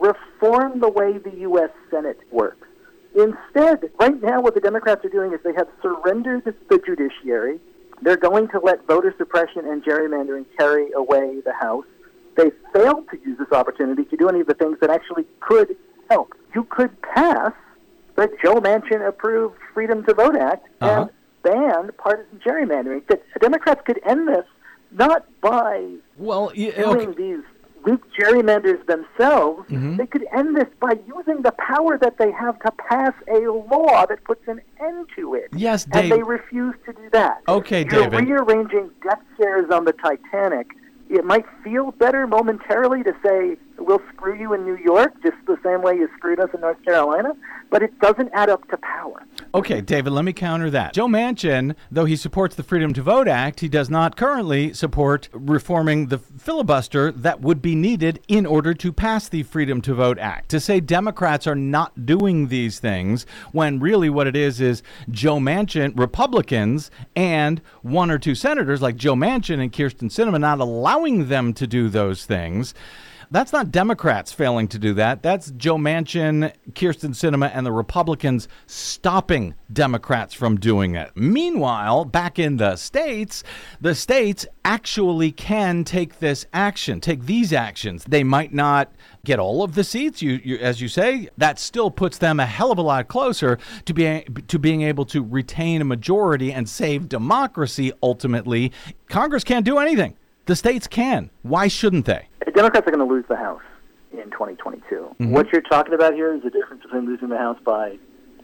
[0.00, 1.70] Reform the way the U.S.
[1.90, 2.66] Senate works.
[3.14, 7.60] Instead, right now, what the Democrats are doing is they have surrendered the judiciary.
[8.02, 11.84] They're going to let voter suppression and gerrymandering carry away the House.
[12.36, 15.76] They failed to use this opportunity to do any of the things that actually could
[16.10, 16.34] help.
[16.54, 17.52] You could pass
[18.16, 21.02] the Joe Manchin approved Freedom to Vote Act Uh-huh.
[21.02, 21.10] and
[21.42, 23.06] ban partisan gerrymandering.
[23.08, 24.44] That Democrats could end this
[24.90, 27.14] not by Well, y- doing okay.
[27.16, 27.42] these
[27.84, 29.96] weak gerrymanders themselves, Mhm.
[29.98, 34.06] they could end this by using the power that they have to pass a law
[34.06, 35.48] that puts an end to it.
[35.52, 37.42] Yes, And they refuse to do that.
[37.48, 38.28] Okay, You're David.
[38.28, 40.68] rearranging deck chairs on the Titanic.
[41.10, 45.58] It might feel better momentarily to say, we'll screw you in New York, just the
[45.62, 47.34] same way you screwed us in North Carolina,
[47.70, 49.22] but it doesn't add up to power.
[49.54, 50.94] Okay, David, let me counter that.
[50.94, 55.28] Joe Manchin, though he supports the Freedom to Vote Act, he does not currently support
[55.32, 60.18] reforming the filibuster that would be needed in order to pass the Freedom to Vote
[60.18, 60.48] Act.
[60.50, 65.38] To say Democrats are not doing these things when really what it is is Joe
[65.38, 71.28] Manchin, Republicans, and one or two senators like Joe Manchin and Kyrsten Sinema not allowing
[71.28, 72.74] them to do those things.
[73.30, 75.22] That's not Democrats failing to do that.
[75.22, 81.10] That's Joe Manchin, Kyrsten Sinema, and the Republicans stopping Democrats from doing it.
[81.14, 83.42] Meanwhile, back in the states,
[83.80, 88.04] the states actually can take this action, take these actions.
[88.04, 88.92] They might not
[89.24, 91.28] get all of the seats, you, you as you say.
[91.36, 95.04] That still puts them a hell of a lot closer to being to being able
[95.06, 97.92] to retain a majority and save democracy.
[98.02, 98.72] Ultimately,
[99.08, 100.16] Congress can't do anything.
[100.46, 101.30] The states can.
[101.42, 102.28] Why shouldn't they?
[102.44, 103.62] The Democrats are going to lose the House
[104.12, 104.82] in 2022.
[104.94, 105.32] Mm-hmm.
[105.32, 107.98] What you're talking about here is the difference between losing the House by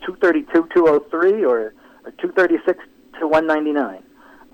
[0.07, 2.79] 232 203 or, or 236
[3.19, 4.03] to 199.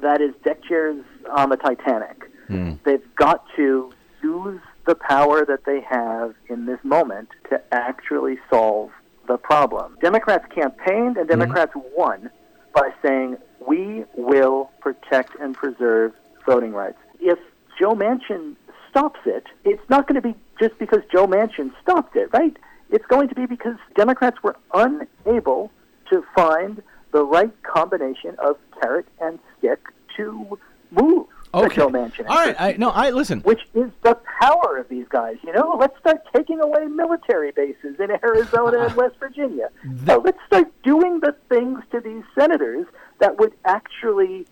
[0.03, 2.31] That is deck chairs on the Titanic.
[2.49, 2.75] Hmm.
[2.85, 8.91] They've got to use the power that they have in this moment to actually solve
[9.27, 9.97] the problem.
[10.01, 11.41] Democrats campaigned and mm-hmm.
[11.41, 12.31] Democrats won
[12.75, 16.13] by saying, we will protect and preserve
[16.45, 16.99] voting rights.
[17.21, 17.39] If
[17.79, 18.57] Joe Manchin
[18.91, 22.57] stops it, it's not going to be just because Joe Manchin stopped it, right?
[22.91, 25.71] It's going to be because Democrats were unable
[26.11, 29.81] to find the right combination of carrot and stick
[30.17, 30.59] to
[30.91, 31.77] move Okay.
[31.77, 32.29] Joe Manchin.
[32.29, 32.55] All right.
[32.59, 33.41] I, no, I listen.
[33.41, 35.37] which is the power of these guys.
[35.43, 39.71] You know, let's start taking away military bases in Arizona and West Virginia.
[40.07, 42.87] So let's start doing the things to these senators
[43.21, 44.47] that would actually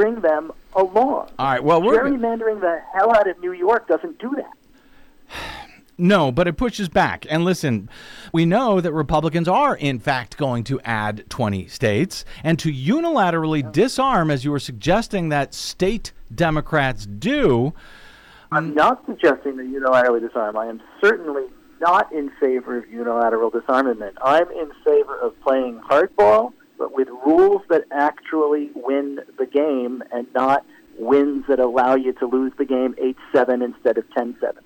[0.00, 1.28] bring them along.
[1.38, 1.62] All right.
[1.62, 5.36] Well, we're Gerrymandering the hell out of New York doesn't do that.
[5.98, 7.26] no, but it pushes back.
[7.28, 7.90] And listen,
[8.32, 13.70] we know that Republicans are in fact going to add 20 states and to unilaterally
[13.70, 17.74] disarm, as you were suggesting that state Democrats do.
[18.50, 20.56] I'm not suggesting that unilaterally disarm.
[20.56, 21.44] I am certainly
[21.78, 24.16] not in favor of unilateral disarmament.
[24.24, 26.54] I'm in favor of playing hardball,
[26.88, 30.64] with rules that actually win the game and not
[30.98, 34.62] wins that allow you to lose the game 8 7 instead of 10 7.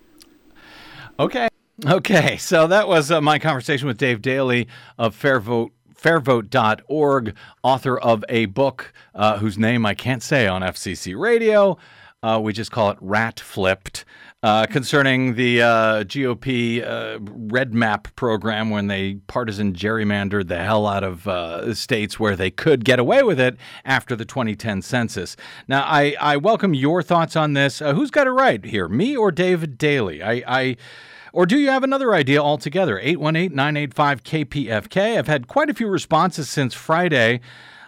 [1.18, 1.48] Okay.
[1.86, 2.36] Okay.
[2.36, 5.70] So that was uh, my conversation with Dave Daley of FairVote.
[5.94, 11.78] Fairvote.org, author of a book uh, whose name I can't say on FCC radio.
[12.22, 14.04] Uh, we just call it Rat Flipped,
[14.44, 21.02] uh, concerning the uh, GOP uh, REDMAP program when they partisan gerrymandered the hell out
[21.02, 25.34] of uh, states where they could get away with it after the 2010 census.
[25.66, 27.80] Now, I, I welcome your thoughts on this.
[27.80, 30.22] Uh, who's got it right here, me or David Daley?
[30.22, 30.76] I, I
[31.32, 32.98] or do you have another idea altogether?
[32.98, 35.16] 818 985 KPFK.
[35.16, 37.40] I've had quite a few responses since Friday.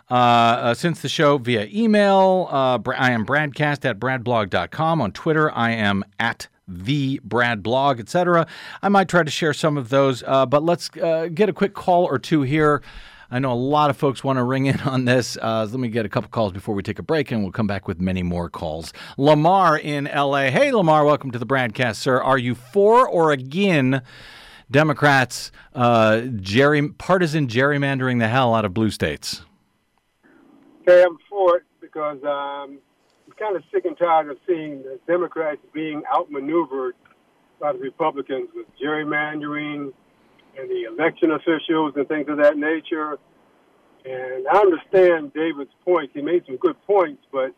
[0.09, 5.01] Uh, uh, since the show via email, uh, I am Bradcast at bradblog.com.
[5.01, 8.47] On Twitter, I am at the Brad blog, etc.
[8.83, 11.74] I might try to share some of those, uh, but let's uh, get a quick
[11.74, 12.83] call or two here.
[13.33, 15.37] I know a lot of folks want to ring in on this.
[15.43, 17.66] Uh, let me get a couple calls before we take a break, and we'll come
[17.66, 18.93] back with many more calls.
[19.16, 20.51] Lamar in LA.
[20.51, 22.22] Hey, Lamar, welcome to the broadcast, sir.
[22.22, 24.03] Are you for or again
[24.70, 26.22] Democrats uh,
[26.99, 29.43] partisan gerrymandering the hell out of blue states?
[30.89, 32.78] Okay, I'm for it because um,
[33.26, 36.95] I'm kind of sick and tired of seeing the Democrats being outmaneuvered
[37.61, 39.93] by the Republicans with gerrymandering
[40.57, 43.18] and the election officials and things of that nature.
[44.05, 46.12] And I understand David's points.
[46.14, 47.53] He made some good points, but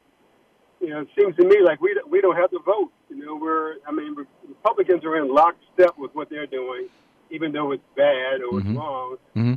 [0.80, 2.92] you know, it seems to me like we we don't have to vote.
[3.10, 4.16] You know, we're I mean,
[4.48, 6.88] Republicans are in lockstep with what they're doing,
[7.30, 8.60] even though it's bad or Mhm.
[8.70, 9.16] it's wrong.
[9.36, 9.54] Mm-hmm.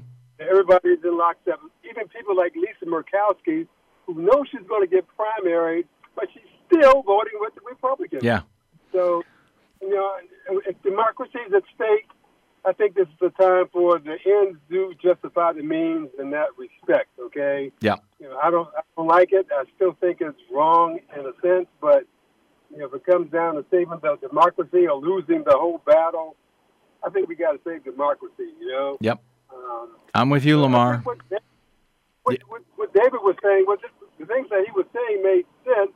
[0.49, 1.59] Everybody's in lockstep.
[1.89, 3.67] Even people like Lisa Murkowski,
[4.05, 5.85] who knows she's going to get primaried,
[6.15, 8.23] but she's still voting with the Republicans.
[8.23, 8.41] Yeah.
[8.91, 9.23] So,
[9.81, 10.17] you know,
[10.65, 12.07] if democracy is at stake,
[12.63, 16.49] I think this is the time for the ends do justify the means in that
[16.57, 17.09] respect.
[17.19, 17.71] Okay.
[17.81, 17.95] Yeah.
[18.19, 19.47] You know, I don't, I don't like it.
[19.51, 22.05] I still think it's wrong in a sense, but
[22.69, 26.35] you know, if it comes down to saving the democracy or losing the whole battle,
[27.05, 28.53] I think we got to save democracy.
[28.59, 28.97] You know.
[29.01, 29.21] Yep.
[29.53, 31.01] Um, I'm with you, Lamar.
[31.03, 31.17] what,
[32.23, 33.79] what, what, what David was saying was
[34.19, 35.91] the things that he was saying made sense,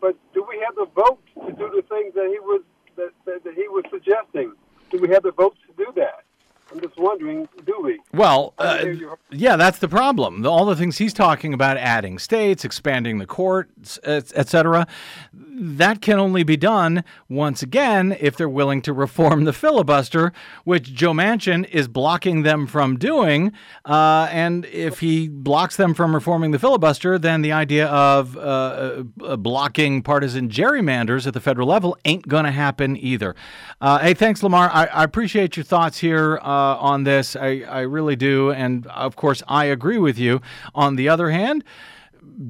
[0.00, 2.62] but do we have the votes to do the things that he was
[2.96, 4.52] that, that, that he was suggesting?
[4.90, 6.24] Do we have the votes to do that?
[6.72, 7.98] I'm just wondering, do we?
[8.12, 8.84] Well, uh,
[9.32, 10.42] yeah, that's the problem.
[10.42, 14.86] The- All the things he's talking about, adding states, expanding the courts, et et cetera,
[15.34, 20.32] that can only be done once again if they're willing to reform the filibuster,
[20.64, 23.52] which Joe Manchin is blocking them from doing.
[23.84, 29.02] Uh, and if he blocks them from reforming the filibuster, then the idea of uh,
[29.24, 33.34] uh, blocking partisan gerrymanders at the federal level ain't going to happen either.
[33.80, 34.70] Uh, hey, thanks, Lamar.
[34.72, 37.36] I, I appreciate your thoughts here uh, Uh, on this.
[37.36, 38.52] I, I really do.
[38.52, 40.42] And of course, I agree with you.
[40.74, 41.64] On the other hand,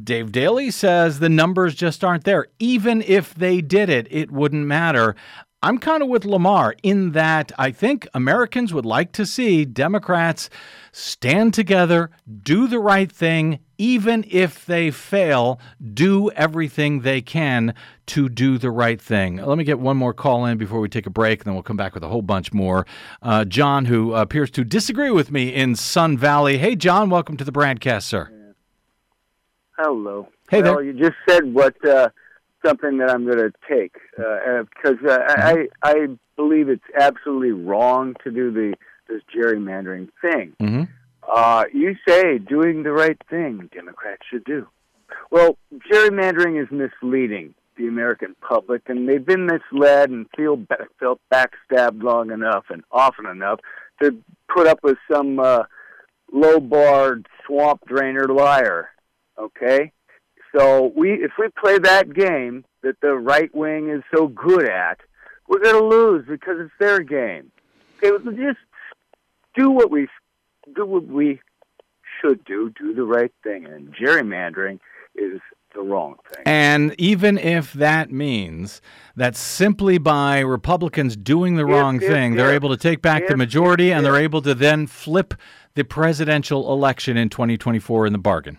[0.02, 2.48] Dave Daley says the numbers just aren't there.
[2.58, 5.14] Even if they did it, it wouldn't matter.
[5.62, 10.48] I'm kind of with Lamar in that I think Americans would like to see Democrats
[10.90, 12.10] stand together,
[12.42, 15.60] do the right thing, even if they fail,
[15.92, 17.74] do everything they can
[18.06, 19.36] to do the right thing.
[19.36, 21.62] Let me get one more call in before we take a break, and then we'll
[21.62, 22.86] come back with a whole bunch more.
[23.20, 26.56] Uh, John, who appears to disagree with me in Sun Valley.
[26.56, 28.54] Hey, John, welcome to the broadcast, sir.
[29.76, 30.26] Hello.
[30.50, 30.84] Hey well, there.
[30.84, 32.08] you just said what uh,
[32.64, 36.06] something that I'm going to take uh, because uh, I I
[36.36, 38.74] believe it's absolutely wrong to do the
[39.08, 40.54] this gerrymandering thing.
[40.60, 40.82] Mm-hmm.
[41.30, 44.66] Uh, you say doing the right thing, Democrats should do.
[45.30, 45.58] Well,
[45.90, 52.02] gerrymandering is misleading the American public, and they've been misled and feel ba- felt backstabbed
[52.02, 53.60] long enough and often enough
[54.02, 54.16] to
[54.54, 55.64] put up with some uh,
[56.32, 58.90] low-barred swamp drainer liar.
[59.38, 59.92] Okay,
[60.56, 64.98] so we if we play that game that the right wing is so good at,
[65.48, 67.52] we're going to lose because it's their game.
[67.98, 68.58] Okay, well, just
[69.54, 70.08] do what we
[70.74, 71.40] do what we
[72.20, 74.78] should do, do the right thing, and gerrymandering
[75.14, 75.40] is
[75.74, 76.42] the wrong thing.
[76.46, 78.80] And even if that means
[79.16, 83.26] that simply by Republicans doing the wrong if- thing, they're if- able to take back
[83.26, 85.34] the if- majority and they're able to then flip
[85.74, 88.58] the presidential election in 2024 in the bargain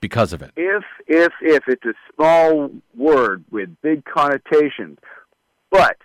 [0.00, 0.52] because of it.
[0.56, 4.98] If if if it's a small word with big connotations,
[5.70, 5.96] but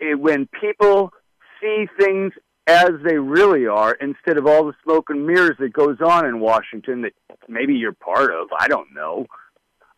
[0.00, 1.12] it, when people
[1.60, 2.32] see things
[2.66, 6.40] as they really are instead of all the smoke and mirrors that goes on in
[6.40, 7.12] Washington that
[7.46, 9.26] maybe you're part of, I don't know.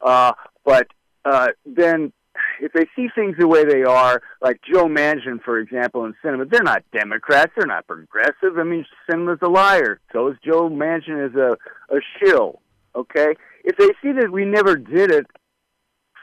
[0.01, 0.32] Uh,
[0.64, 0.88] but
[1.24, 2.12] uh, then
[2.61, 6.51] if they see things the way they are, like Joe Manchin, for example, in Sinema,
[6.51, 8.59] they're not Democrats, they're not progressive.
[8.59, 10.01] I mean, Sinema's a liar.
[10.12, 11.57] So is Joe Manchin is a,
[11.94, 12.61] a shill.
[12.97, 13.34] Okay,
[13.64, 15.26] if they see that we never did it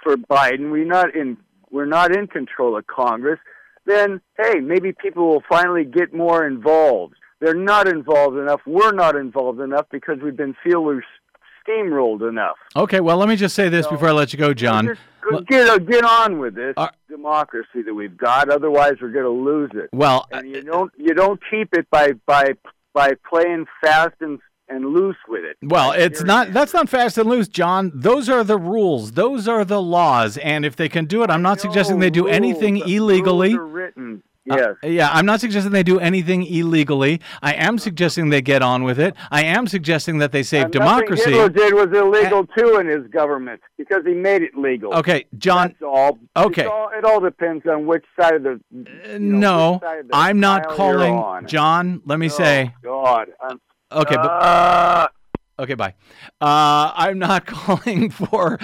[0.03, 1.38] for Biden, we not in
[1.71, 3.39] we're not in control of Congress,
[3.86, 7.15] then hey, maybe people will finally get more involved.
[7.39, 8.61] They're not involved enough.
[8.65, 11.03] We're not involved enough because we've been feelers
[11.67, 12.57] steamrolled enough.
[12.76, 14.88] Okay, well, let me just say this before I let you go, John.
[14.88, 18.49] Just get uh, get on with this Uh, democracy that we've got.
[18.49, 19.89] Otherwise, we're going to lose it.
[19.93, 22.53] Well, and you don't you don't keep it by by
[22.93, 24.39] by playing fast and
[24.70, 25.57] and loose with it.
[25.61, 26.53] Well, it's not.
[26.53, 27.91] That's not fast and loose, John.
[27.93, 29.14] Those are the rules.
[29.14, 30.38] Those are the laws.
[30.38, 32.36] And if they can do it, I'm not suggesting they do rules.
[32.36, 33.57] anything The illegally.
[33.57, 34.24] Written.
[34.45, 34.76] Yes.
[34.84, 37.22] Uh, yeah, I'm not suggesting they do anything illegally.
[37.41, 39.16] I am suggesting they get on with it.
[39.32, 41.32] I am suggesting that they save And democracy.
[41.32, 44.93] Hitler did was illegal too in his government because he made it legal.
[44.95, 45.70] Okay, John.
[45.70, 46.20] That's all.
[46.36, 46.66] Okay.
[46.66, 48.59] All, it all depends on which side of the.
[48.72, 51.47] you know, no, of the I'm not calling.
[51.47, 52.01] John.
[52.05, 52.74] Let me say.
[52.86, 53.30] Oh, God.
[53.41, 53.61] I'm,
[53.94, 55.08] Okay, but uh,
[55.60, 55.94] Okay, bye.
[56.41, 58.58] Uh, I'm not calling for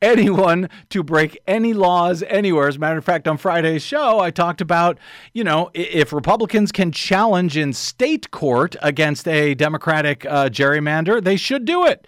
[0.00, 2.68] anyone to break any laws anywhere.
[2.68, 4.98] As a matter of fact, on Friday's show, I talked about,
[5.32, 11.36] you know, if Republicans can challenge in state court against a Democratic uh, gerrymander, they
[11.36, 12.06] should do it.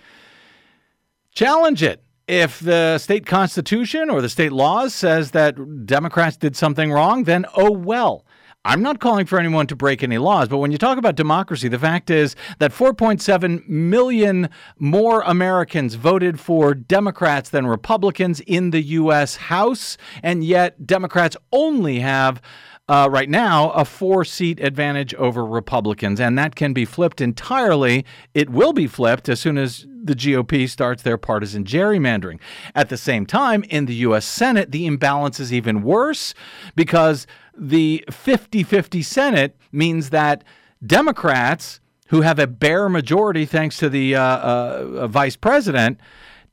[1.34, 2.04] Challenge it.
[2.28, 7.44] If the state constitution or the state laws says that Democrats did something wrong, then
[7.56, 8.24] oh well.
[8.64, 11.68] I'm not calling for anyone to break any laws, but when you talk about democracy,
[11.68, 18.82] the fact is that 4.7 million more Americans voted for Democrats than Republicans in the
[18.82, 19.36] U.S.
[19.36, 22.42] House, and yet Democrats only have
[22.88, 28.04] uh, right now a four seat advantage over Republicans, and that can be flipped entirely.
[28.34, 32.40] It will be flipped as soon as the GOP starts their partisan gerrymandering.
[32.74, 34.24] At the same time, in the U.S.
[34.24, 36.32] Senate, the imbalance is even worse
[36.74, 37.26] because
[37.58, 40.44] the 50 50 Senate means that
[40.86, 46.00] Democrats, who have a bare majority thanks to the uh, uh, vice president,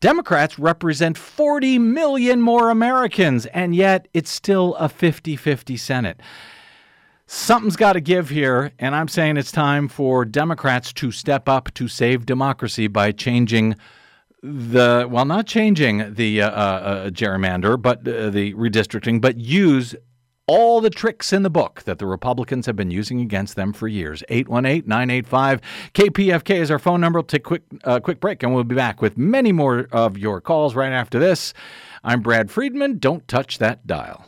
[0.01, 6.21] Democrats represent 40 million more Americans, and yet it's still a 50 50 Senate.
[7.27, 11.73] Something's got to give here, and I'm saying it's time for Democrats to step up
[11.73, 13.75] to save democracy by changing
[14.43, 19.95] the, well, not changing the uh, uh, gerrymander, but uh, the redistricting, but use
[20.47, 23.87] all the tricks in the book that the Republicans have been using against them for
[23.87, 24.23] years.
[24.29, 25.61] 818-985
[25.93, 27.19] KPFK is our phone number.
[27.19, 30.17] We'll take a quick uh, quick break and we'll be back with many more of
[30.17, 31.53] your calls right after this.
[32.03, 32.99] I'm Brad Friedman.
[32.99, 34.25] Don't touch that dial.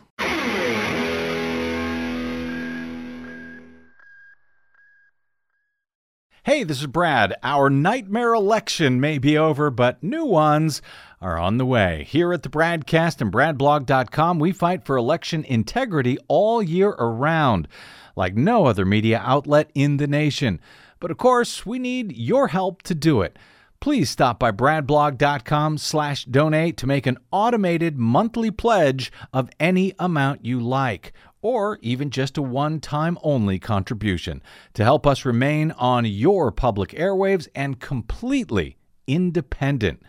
[6.47, 7.36] Hey, this is Brad.
[7.43, 10.82] Our nightmare election may be over, but new ones
[11.22, 12.05] are on the way.
[12.07, 17.68] Here at the BradCast and BradBlog.com, we fight for election integrity all year around,
[18.15, 20.61] like no other media outlet in the nation.
[20.99, 23.38] But of course, we need your help to do it.
[23.80, 30.43] Please stop by bradblog.com slash donate to make an automated monthly pledge of any amount
[30.43, 31.13] you like,
[31.43, 34.41] or even just a one-time only contribution
[34.74, 40.01] to help us remain on your public airwaves and completely independent.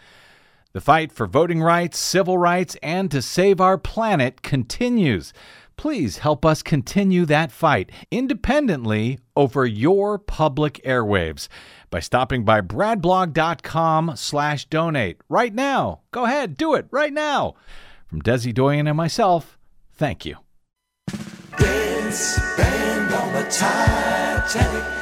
[0.72, 5.32] The fight for voting rights, civil rights, and to save our planet continues.
[5.76, 11.48] Please help us continue that fight independently over your public airwaves
[11.88, 16.00] by stopping by bradblog.com slash donate right now.
[16.10, 17.54] Go ahead, do it right now.
[18.06, 19.56] From Desi Doyen and myself,
[19.94, 20.36] thank you.
[21.56, 24.98] Dance band on the Titanic.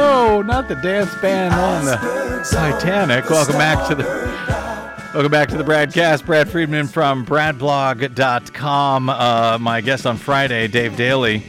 [0.00, 1.96] No, not the dance band on the
[2.50, 3.28] Titanic.
[3.28, 4.04] Welcome back to the
[5.12, 6.24] Welcome back to the BradCast.
[6.24, 9.10] Brad Friedman from BradBlog.com.
[9.10, 11.42] Uh, my guest on Friday, Dave Daley.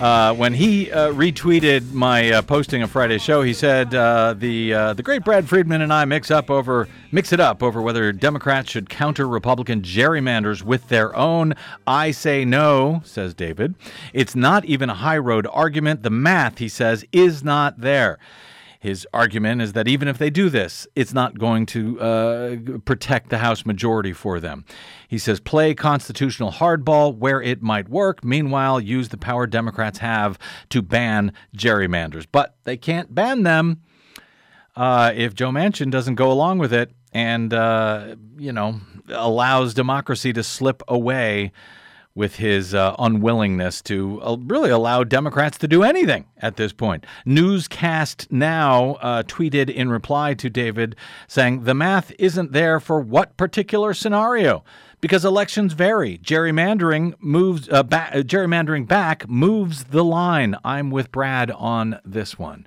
[0.00, 4.74] Uh, when he uh, retweeted my uh, posting of Friday's show, he said uh, the
[4.74, 8.12] uh, the great Brad Friedman and I mix up over mix it up over whether
[8.12, 11.54] Democrats should counter Republican gerrymanders with their own.
[11.86, 13.74] I say no, says David.
[14.12, 16.02] It's not even a high road argument.
[16.02, 18.18] The math, he says, is not there.
[18.84, 23.30] His argument is that even if they do this, it's not going to uh, protect
[23.30, 24.66] the House majority for them.
[25.08, 28.22] He says play constitutional hardball where it might work.
[28.22, 32.26] Meanwhile, use the power Democrats have to ban gerrymanders.
[32.30, 33.80] But they can't ban them
[34.76, 40.34] uh, if Joe Manchin doesn't go along with it and, uh, you know, allows democracy
[40.34, 41.52] to slip away
[42.14, 47.04] with his uh, unwillingness to uh, really allow Democrats to do anything at this point.
[47.24, 50.94] Newscast Now uh, tweeted in reply to David
[51.26, 54.64] saying, The math isn't there for what particular scenario?
[55.00, 56.18] Because elections vary.
[56.18, 60.56] Gerrymandering moves uh, ba- gerrymandering back moves the line.
[60.64, 62.66] I'm with Brad on this one.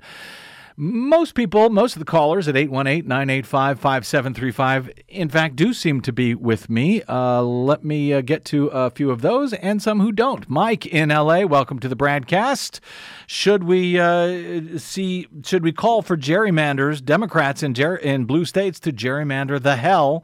[0.80, 6.12] Most people, most of the callers at 818 985 5735, in fact, do seem to
[6.12, 7.02] be with me.
[7.08, 10.48] Uh, let me uh, get to a few of those and some who don't.
[10.48, 12.80] Mike in LA, welcome to the broadcast.
[13.26, 18.78] Should we uh, see, should we call for gerrymanders, Democrats in, ger- in blue states
[18.78, 20.22] to gerrymander the hell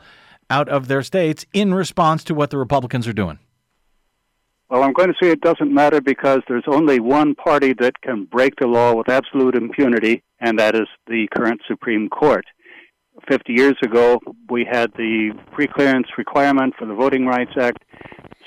[0.48, 3.40] out of their states in response to what the Republicans are doing?
[4.70, 8.24] Well, I'm going to say it doesn't matter because there's only one party that can
[8.24, 12.44] break the law with absolute impunity, and that is the current Supreme Court.
[13.28, 17.84] 50 years ago, we had the pre-clearance requirement for the Voting Rights Act.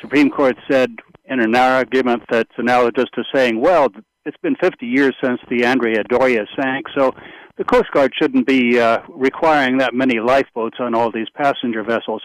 [0.02, 0.90] Supreme Court said
[1.26, 3.88] in an argument that's analogous to saying, well,
[4.26, 7.12] it's been 50 years since the Andrea Doria sank, so
[7.58, 12.22] the Coast Guard shouldn't be uh, requiring that many lifeboats on all these passenger vessels.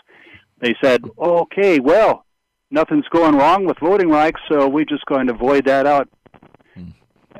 [0.60, 2.24] They said, okay, well,
[2.72, 6.08] nothing's going wrong with voting rights, so we're just going to void that out.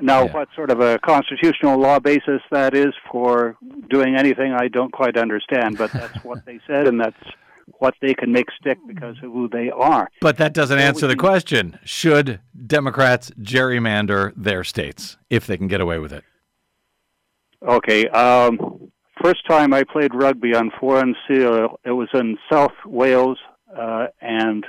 [0.01, 3.57] Now, what sort of a constitutional law basis that is for
[3.91, 7.17] doing anything, I don't quite understand, but that's what they said, and that's
[7.79, 10.09] what they can make stick because of who they are.
[10.21, 11.79] But that doesn't So answer the can- question.
[11.85, 16.25] Should Democrats gerrymander their states if they can get away with it?
[17.67, 18.09] Okay.
[18.09, 18.91] Um,
[19.23, 23.39] first time I played rugby on foreign soil, it was in South Wales,
[23.79, 24.65] uh, and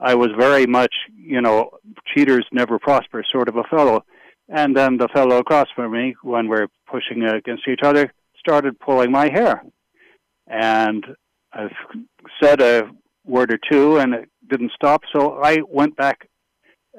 [0.00, 1.70] I was very much, you know,
[2.14, 4.04] cheaters never prosper sort of a fellow.
[4.48, 9.10] And then the fellow across from me, when we're pushing against each other, started pulling
[9.10, 9.62] my hair.
[10.46, 11.04] And
[11.52, 11.74] I've
[12.40, 12.90] said a
[13.24, 15.02] word or two, and it didn't stop.
[15.12, 16.28] So I went back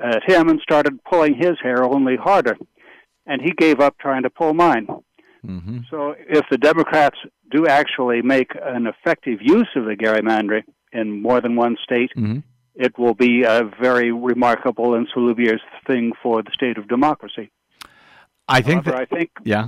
[0.04, 2.58] at him and started pulling his hair only harder.
[3.26, 4.88] And he gave up trying to pull mine.
[5.46, 5.80] Mm-hmm.
[5.90, 7.18] So if the Democrats
[7.52, 12.44] do actually make an effective use of the gerrymandering in more than one state, Mhm.
[12.80, 17.52] It will be a very remarkable and salubrious thing for the state of democracy.
[18.48, 19.68] I think However, that, I think yeah.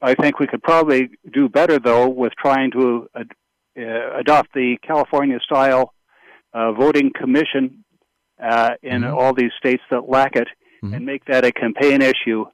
[0.00, 3.30] I think we could probably do better though with trying to ad-
[3.78, 5.94] uh, adopt the California style
[6.52, 7.84] uh, voting commission
[8.42, 9.16] uh, in Mhm.
[9.16, 10.48] all these states that lack it,
[10.82, 10.94] Mhm.
[10.96, 12.44] and make that a campaign issue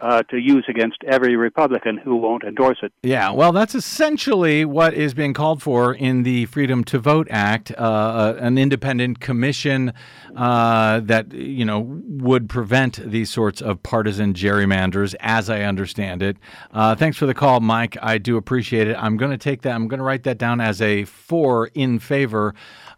[0.00, 2.92] uh, to use against every Republican who won't endorse it.
[3.02, 7.72] Yeah, well, that's essentially what is being called for in the Freedom to Vote Act,
[7.72, 9.92] uh, an independent commission
[10.36, 16.36] uh, that you know would prevent these sorts of partisan gerrymanders, as I understand it.
[16.72, 17.96] Uh, thanks for the call, Mike.
[18.02, 18.96] I do appreciate it.
[18.98, 19.74] I'm going to take that.
[19.74, 22.54] I'm going to write that down as a four in favor.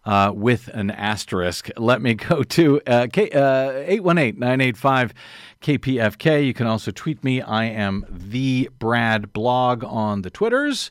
[0.09, 1.69] Uh, with an asterisk.
[1.77, 5.13] Let me go to uh, uh, 818 985
[5.61, 6.47] KPFK.
[6.47, 7.43] You can also tweet me.
[7.43, 10.89] I am the Brad blog on the Twitters.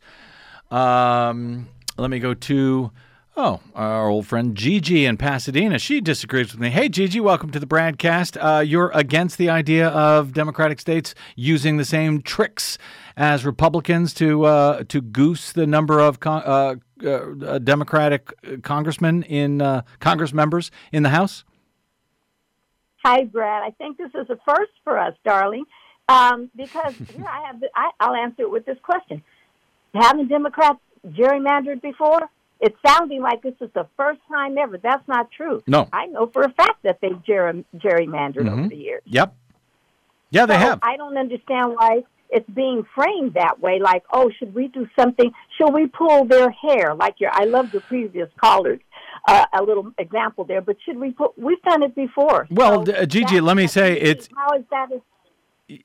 [0.70, 1.66] Um,
[1.96, 2.92] let me go to
[3.38, 5.78] oh our old friend Gigi in Pasadena.
[5.78, 6.70] She disagrees with me.
[6.70, 8.36] Hey Gigi, welcome to the broadcast.
[8.36, 12.78] Uh, you're against the idea of Democratic states using the same tricks
[13.16, 16.74] as Republicans to uh, to goose the number of con- uh,
[17.06, 18.32] uh, Democratic
[18.62, 21.44] congressmen in uh, Congress members in the House.
[23.04, 23.62] Hi, Brad.
[23.62, 25.64] I think this is a first for us, darling,
[26.08, 27.60] um, because here I have.
[27.60, 29.22] The, I, I'll answer it with this question:
[29.94, 32.28] Haven't Democrats gerrymandered before?
[32.60, 34.78] It's sounding like this is the first time ever.
[34.78, 35.62] That's not true.
[35.66, 35.88] No.
[35.92, 38.68] I know for a fact that they've gerry, gerrymandered over Mhm.
[38.70, 39.02] the years.
[39.06, 39.34] Yep.
[40.30, 40.78] Yeah, they So have.
[40.82, 43.78] I don't understand why it's being framed that way.
[43.80, 45.32] Like, oh, should we do something?
[45.56, 46.94] Should we pull their hair?
[46.94, 48.80] Like your, I love the previous callers.
[49.26, 51.38] Uh, a little example there, but should we put?
[51.38, 52.46] We've done it before.
[52.50, 54.88] Well, So uh, Gigi, let me say it's how is that?
[54.92, 55.00] A,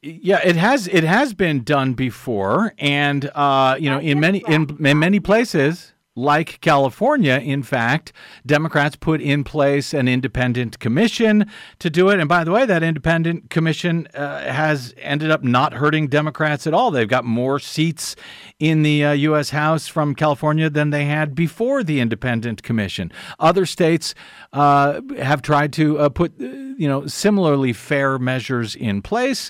[0.01, 4.77] yeah, it has it has been done before, and uh, you know, in many in,
[4.85, 8.13] in many places, like California, in fact,
[8.45, 11.49] Democrats put in place an independent commission
[11.79, 12.19] to do it.
[12.19, 16.73] And by the way, that independent commission uh, has ended up not hurting Democrats at
[16.73, 16.91] all.
[16.91, 18.15] They've got more seats
[18.59, 19.49] in the uh, U.S.
[19.49, 23.11] House from California than they had before the independent commission.
[23.39, 24.13] Other states
[24.51, 26.45] uh, have tried to uh, put, uh,
[26.77, 29.49] you know, similarly fair measures in place.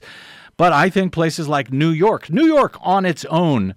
[0.55, 3.75] But I think places like New York, New York on its own,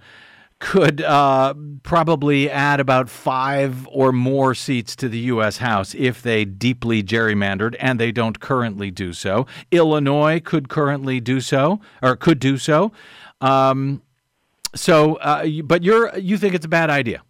[0.59, 5.59] could uh, probably add about five or more seats to the U.S.
[5.59, 9.47] House if they deeply gerrymandered, and they don't currently do so.
[9.71, 12.91] Illinois could currently do so, or could do so.
[13.41, 14.03] Um,
[14.75, 17.23] so, uh, but you're you think it's a bad idea,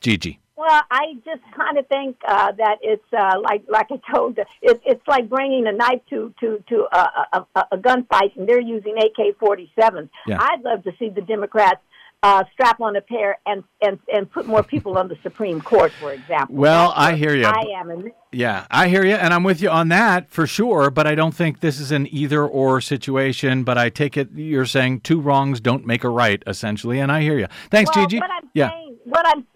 [0.00, 0.39] Gigi?
[0.60, 4.44] Well, I just kind of think uh, that it's uh, like like I told you,
[4.60, 8.60] it, it's like bringing a knife to to to a, a, a, gunfight, and they're
[8.60, 10.10] using AK-47s.
[10.26, 10.36] Yeah.
[10.38, 11.80] I'd love to see the Democrats
[12.22, 15.92] uh, strap on a pair and and and put more people on the Supreme Court,
[15.92, 16.56] for example.
[16.56, 17.46] Well, I hear you.
[17.46, 20.90] I am, Yeah, I hear you, and I'm with you on that for sure.
[20.90, 23.64] But I don't think this is an either or situation.
[23.64, 27.22] But I take it you're saying two wrongs don't make a right, essentially, and I
[27.22, 27.46] hear you.
[27.70, 28.20] Thanks, well, Gigi.
[28.20, 28.68] What I'm yeah.
[28.68, 29.46] saying, what I'm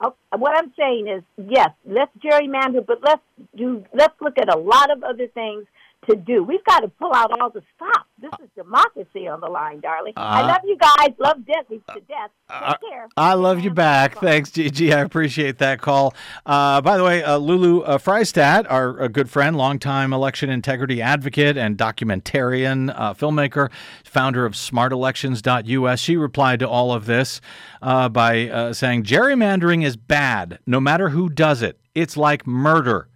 [0.00, 3.22] Uh, what I'm saying is, yes, let's gerrymander, but let's
[3.56, 5.66] do let's look at a lot of other things
[6.08, 6.42] to do.
[6.42, 8.08] We've got to pull out all the stops.
[8.18, 10.12] This is democracy on the line, darling.
[10.16, 11.10] I Uh, love you guys.
[11.18, 12.30] Love Disney to death.
[12.50, 13.08] Take care.
[13.16, 14.18] I love you back.
[14.18, 14.92] Thanks, Gigi.
[14.92, 16.14] I appreciate that call.
[16.46, 21.00] Uh, by the way, uh, Lulu uh, Friesdat, our uh, good friend, longtime election integrity
[21.02, 23.70] advocate and documentarian, uh, filmmaker,
[24.04, 27.40] founder of smartelections.us, she replied to all of this
[27.82, 31.78] uh, by uh, saying gerrymandering is bad, no matter who does it.
[31.94, 33.08] It's like murder.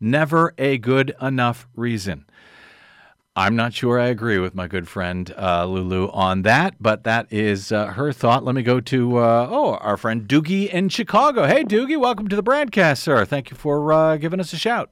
[0.00, 2.26] Never a good enough reason.
[3.34, 7.30] I'm not sure I agree with my good friend uh, Lulu on that, but that
[7.30, 8.44] is uh, her thought.
[8.44, 11.46] Let me go to uh, oh our friend Doogie in Chicago.
[11.46, 13.26] Hey Doogie, welcome to the broadcast, sir.
[13.26, 14.90] Thank you for uh, giving us a shout.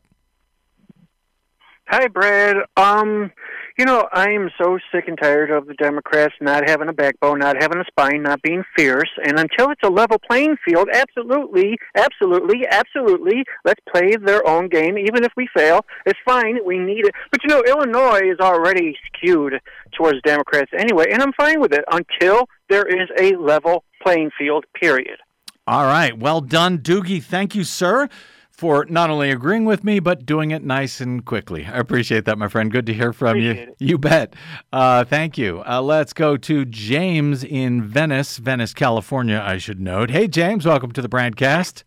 [1.88, 2.56] Hi, Brad.
[2.76, 3.30] Um,
[3.78, 7.40] you know, I am so sick and tired of the Democrats not having a backbone,
[7.40, 9.10] not having a spine, not being fierce.
[9.24, 14.96] And until it's a level playing field, absolutely, absolutely, absolutely, let's play their own game.
[14.96, 16.58] Even if we fail, it's fine.
[16.64, 17.14] We need it.
[17.30, 19.54] But you know, Illinois is already skewed
[19.96, 24.64] towards Democrats anyway, and I'm fine with it until there is a level playing field.
[24.80, 25.18] Period.
[25.66, 27.22] All right, well done, Doogie.
[27.22, 28.08] Thank you, sir,
[28.56, 31.66] for not only agreeing with me but doing it nice and quickly.
[31.66, 32.70] I appreciate that, my friend.
[32.70, 33.50] Good to hear from you.
[33.50, 33.76] It.
[33.78, 34.34] You bet.
[34.72, 35.62] Uh, thank you.
[35.66, 39.42] Uh, let's go to James in Venice, Venice, California.
[39.44, 40.10] I should note.
[40.10, 41.84] Hey, James, welcome to the broadcast.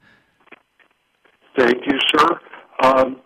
[1.58, 2.40] Thank you, sir.
[2.84, 3.22] Um,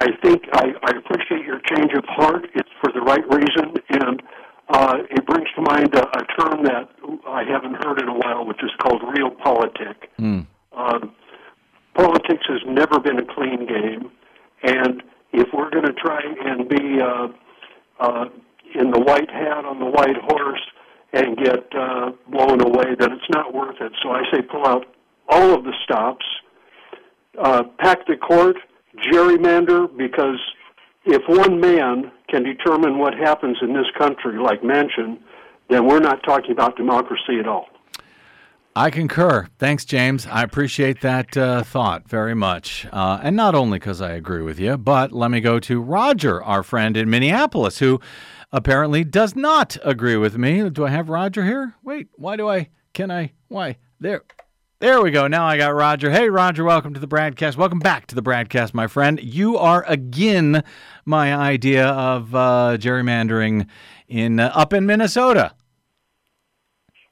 [0.00, 2.46] I think I, I appreciate your change of heart.
[2.54, 4.22] It's for the right reason, and
[4.68, 6.88] uh, it brings to mind a, a term that
[7.26, 9.96] I haven't heard in a while, which is called realpolitik.
[10.16, 10.40] Hmm.
[10.72, 11.12] Um,
[12.00, 14.10] politics has never been a clean game,
[14.62, 17.28] and if we're going to try and be uh,
[18.00, 18.24] uh,
[18.74, 20.60] in the white hat on the white horse
[21.12, 23.92] and get uh, blown away, then it's not worth it.
[24.02, 24.86] So I say pull out
[25.28, 26.24] all of the stops,
[27.38, 28.56] uh, pack the court,
[29.12, 30.38] gerrymander, because
[31.04, 35.18] if one man can determine what happens in this country, like Manchin,
[35.68, 37.66] then we're not talking about democracy at all.
[38.76, 39.48] I concur.
[39.58, 40.26] Thanks, James.
[40.28, 42.86] I appreciate that uh, thought very much.
[42.92, 46.42] Uh, and not only because I agree with you, but let me go to Roger,
[46.44, 48.00] our friend in Minneapolis, who
[48.52, 50.70] apparently does not agree with me.
[50.70, 51.74] Do I have Roger here?
[51.82, 52.68] Wait, why do I?
[52.92, 53.32] Can I?
[53.48, 53.76] Why?
[53.98, 54.22] There.
[54.78, 55.26] There we go.
[55.26, 56.10] Now I got Roger.
[56.10, 57.58] Hey, Roger, welcome to the broadcast.
[57.58, 59.20] Welcome back to the broadcast, my friend.
[59.20, 60.62] You are again
[61.04, 63.66] my idea of uh, gerrymandering
[64.08, 65.54] in uh, up in Minnesota.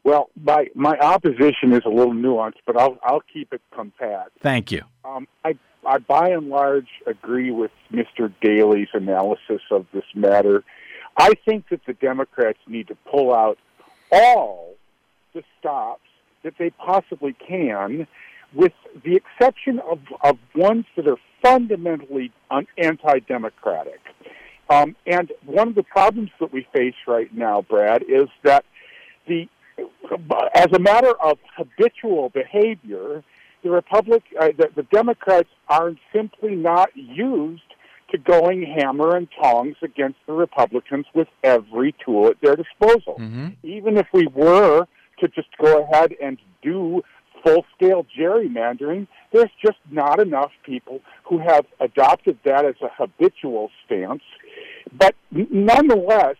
[0.04, 4.30] Well, my my opposition is a little nuanced, but I'll I'll keep it compact.
[4.42, 4.82] Thank you.
[5.04, 8.32] Um, I I by and large agree with Mr.
[8.40, 10.64] Daley's analysis of this matter.
[11.16, 13.58] I think that the Democrats need to pull out
[14.12, 14.76] all
[15.34, 16.02] the stops
[16.42, 18.06] that they possibly can,
[18.54, 18.72] with
[19.04, 24.00] the exception of, of ones that are fundamentally un- anti-democratic.
[24.70, 28.64] Um, and one of the problems that we face right now, Brad, is that
[29.26, 29.48] the
[30.54, 33.22] as a matter of habitual behavior,
[33.62, 37.62] the Republic, uh, the, the Democrats are simply not used
[38.10, 43.16] to going hammer and tongs against the Republicans with every tool at their disposal.
[43.62, 44.86] Even if we were
[45.20, 47.02] to just go ahead and do
[47.44, 53.70] full scale gerrymandering, there's just not enough people who have adopted that as a habitual
[53.84, 54.22] stance.
[54.96, 56.36] But nonetheless,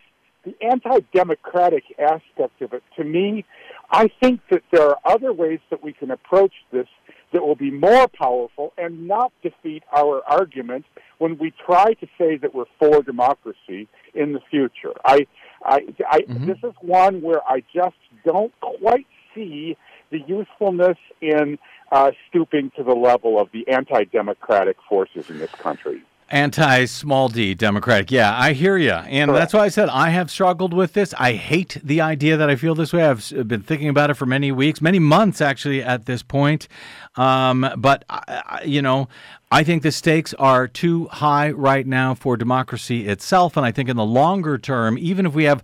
[0.49, 3.45] the anti democratic aspect of it, to me,
[3.91, 6.87] I think that there are other ways that we can approach this
[7.33, 10.87] that will be more powerful and not defeat our argument
[11.19, 14.95] when we try to say that we're for democracy in the future.
[15.05, 15.27] I,
[15.63, 19.77] I, I this is one where I just don't quite see
[20.11, 21.59] the usefulness in
[21.93, 26.03] uh, stooping to the level of the anti-democratic forces in this country.
[26.31, 28.11] Anti small d Democratic.
[28.11, 28.91] Yeah, I hear you.
[28.93, 31.15] And that's why I said I have struggled with this.
[31.19, 33.05] I hate the idea that I feel this way.
[33.07, 36.69] I've been thinking about it for many weeks, many months actually at this point.
[37.17, 39.09] Um, but, I, I- you know,
[39.51, 43.57] I think the stakes are too high right now for democracy itself.
[43.57, 45.63] And I think in the longer term, even if we have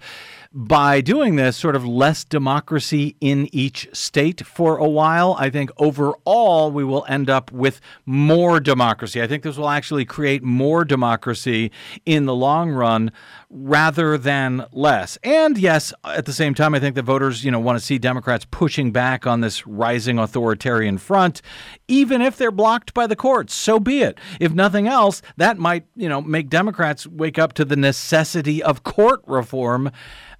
[0.57, 5.73] by doing this sort of less democracy in each state for a while, I think
[5.79, 9.21] overall we will end up with more democracy.
[9.21, 11.73] I think this will actually create more democracy
[12.07, 13.11] in the long run
[13.57, 15.17] rather than less.
[15.23, 17.99] And yes, at the same time, I think that voters, you know, want to see
[17.99, 21.41] Democrats pushing back on this rising authoritarian front,
[21.87, 23.55] even if they're blocked by the courts.
[23.55, 24.19] So be it.
[24.41, 28.83] If nothing else, that might, you know, make Democrats wake up to the necessity of
[28.83, 29.93] court reform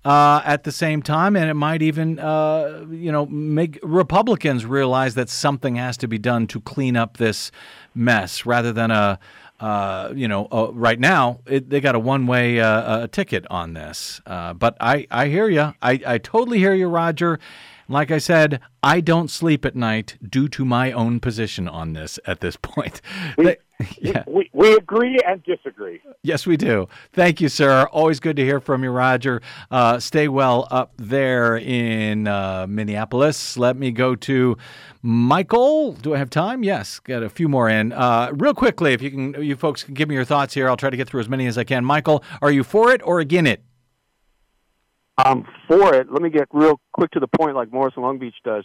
[0.05, 5.15] uh, at the same time, and it might even, uh, you know, make Republicans realize
[5.15, 7.51] that something has to be done to clean up this
[7.95, 9.19] mess, rather than a
[9.61, 13.75] uh, you know, uh, right now it, they got a one-way uh, uh, ticket on
[13.75, 14.21] this.
[14.27, 15.75] Uh, but I, I hear you.
[15.81, 17.39] I, I totally hear you, Roger.
[17.89, 22.19] Like I said, I don't sleep at night due to my own position on this
[22.27, 23.01] at this point.
[23.37, 23.57] They-
[23.99, 24.23] yeah.
[24.29, 26.01] We, we agree and disagree.
[26.23, 26.87] Yes, we do.
[27.13, 27.87] Thank you, sir.
[27.91, 29.43] Always good to hear from you, Roger.
[29.69, 33.57] Uh, stay well up there in uh, Minneapolis.
[33.59, 34.57] Let me go to
[35.03, 35.93] Michael.
[35.95, 36.63] Do I have time?
[36.63, 37.93] Yes, got a few more in.
[37.93, 40.69] Uh, real quickly, if you can, you folks can give me your thoughts here.
[40.69, 41.85] I'll try to get through as many as I can.
[41.85, 43.63] Michael, are you for it or against it?
[45.19, 46.11] Um, for it.
[46.11, 48.65] Let me get real quick to the point, like Morris and Long Beach does.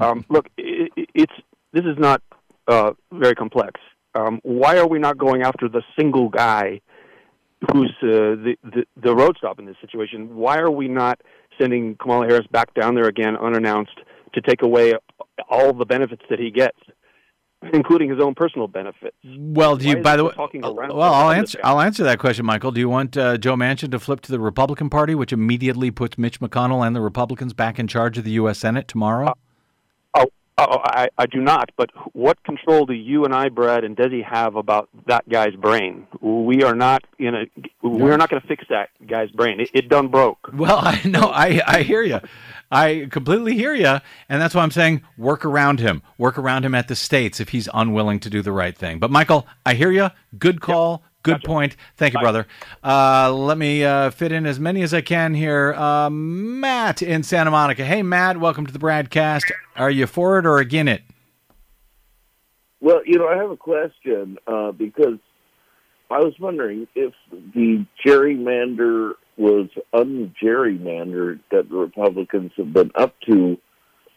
[0.00, 1.32] Um, look, it, it, it's
[1.72, 2.22] this is not
[2.68, 3.80] uh, very complex.
[4.14, 6.80] Um, why are we not going after the single guy
[7.72, 10.36] who's uh, the, the the road stop in this situation?
[10.36, 11.20] Why are we not
[11.60, 13.98] sending Kamala Harris back down there again unannounced
[14.34, 14.94] to take away
[15.48, 16.78] all the benefits that he gets,
[17.72, 19.16] including his own personal benefits?
[19.24, 19.96] Well, do you?
[19.96, 21.58] Why By the way, around- well, I'll answer.
[21.64, 22.72] I'll answer that question, Michael.
[22.72, 26.18] Do you want uh, Joe Manchin to flip to the Republican Party, which immediately puts
[26.18, 28.58] Mitch McConnell and the Republicans back in charge of the U.S.
[28.58, 29.34] Senate tomorrow?
[30.56, 31.70] Oh, oh I, I do not.
[31.76, 36.06] But what control do you and I, Brad and Desi, have about that guy's brain?
[36.20, 37.44] We are not in a.
[37.82, 39.60] We're not going to fix that guy's brain.
[39.60, 40.50] It, it done broke.
[40.52, 41.30] Well, I know.
[41.32, 42.20] I, I hear you.
[42.70, 44.00] I completely hear you.
[44.28, 46.02] And that's why I'm saying work around him.
[46.18, 48.98] Work around him at the states if he's unwilling to do the right thing.
[48.98, 50.10] But, Michael, I hear you.
[50.38, 51.04] Good call.
[51.24, 51.74] Good point.
[51.96, 52.46] Thank you, brother.
[52.82, 55.72] Uh, let me uh, fit in as many as I can here.
[55.72, 57.82] Uh, Matt in Santa Monica.
[57.82, 59.50] Hey, Matt, welcome to the broadcast.
[59.74, 61.02] Are you for it or against it?
[62.80, 65.18] Well, you know, I have a question uh, because
[66.10, 73.56] I was wondering if the gerrymander was ungerrymandered that the Republicans have been up to,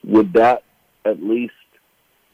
[0.04, 0.64] would that
[1.06, 1.54] at least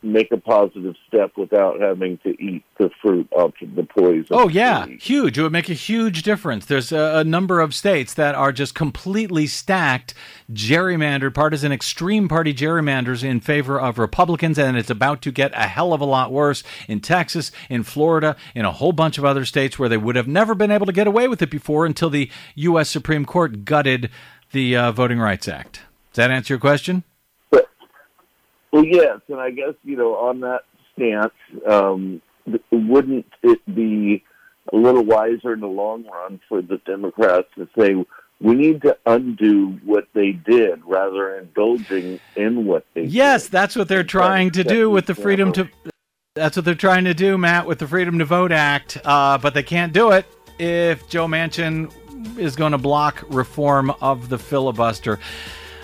[0.03, 4.27] make a positive step without having to eat the fruit of the poison?
[4.31, 5.37] Oh yeah, huge.
[5.37, 6.65] It would make a huge difference.
[6.65, 10.13] There's a, a number of states that are just completely stacked,
[10.51, 15.67] gerrymandered, partisan, extreme party gerrymanders in favor of Republicans, and it's about to get a
[15.67, 19.45] hell of a lot worse in Texas, in Florida, in a whole bunch of other
[19.45, 22.09] states where they would have never been able to get away with it before until
[22.09, 22.89] the U.S.
[22.89, 24.09] Supreme Court gutted
[24.51, 25.81] the uh, Voting Rights Act.
[26.11, 27.03] Does that answer your question?
[28.73, 30.63] Well, yes, and I guess you know on that
[30.93, 31.33] stance,
[31.69, 32.21] um,
[32.71, 34.23] wouldn't it be
[34.73, 37.93] a little wiser in the long run for the Democrats to say
[38.41, 43.75] we need to undo what they did rather than indulging in what they Yes, that's
[43.75, 45.69] what they're trying to do with the freedom to.
[46.33, 48.97] That's what they're trying to do, Matt, with the Freedom to Vote Act.
[49.05, 50.25] Uh, but they can't do it
[50.57, 51.93] if Joe Manchin
[52.39, 55.19] is going to block reform of the filibuster.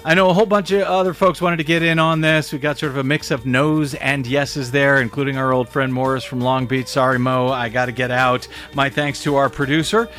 [0.05, 2.53] I know a whole bunch of other folks wanted to get in on this.
[2.53, 5.93] We got sort of a mix of no's and yeses there, including our old friend
[5.93, 6.87] Morris from Long Beach.
[6.87, 8.47] Sorry, Mo, I got to get out.
[8.73, 10.09] My thanks to our producer,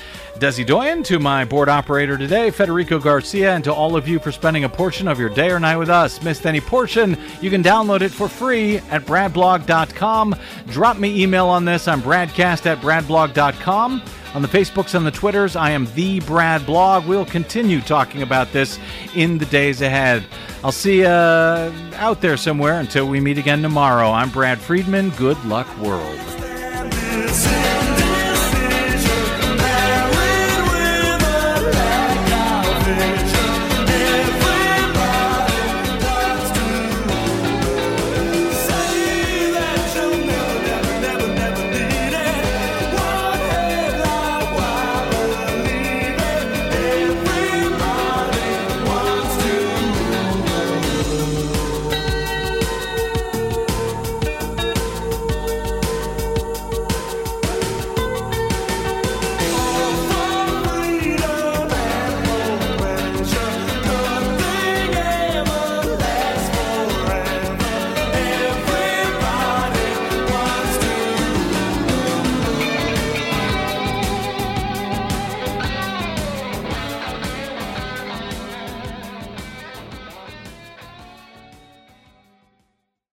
[0.41, 4.32] Desi Doyen, to my board operator today, Federico Garcia, and to all of you for
[4.32, 6.22] spending a portion of your day or night with us.
[6.22, 7.18] Missed any portion?
[7.43, 10.34] You can download it for free at bradblog.com.
[10.68, 11.86] Drop me email on this.
[11.86, 14.03] I'm bradcast at bradblog.com.
[14.32, 17.05] On the Facebooks and the Twitters, I am the Brad Blog.
[17.05, 18.78] We'll continue talking about this
[19.14, 20.24] in the days ahead.
[20.64, 24.11] I'll see you out there somewhere until we meet again tomorrow.
[24.11, 25.11] I'm Brad Friedman.
[25.11, 26.18] Good luck, world.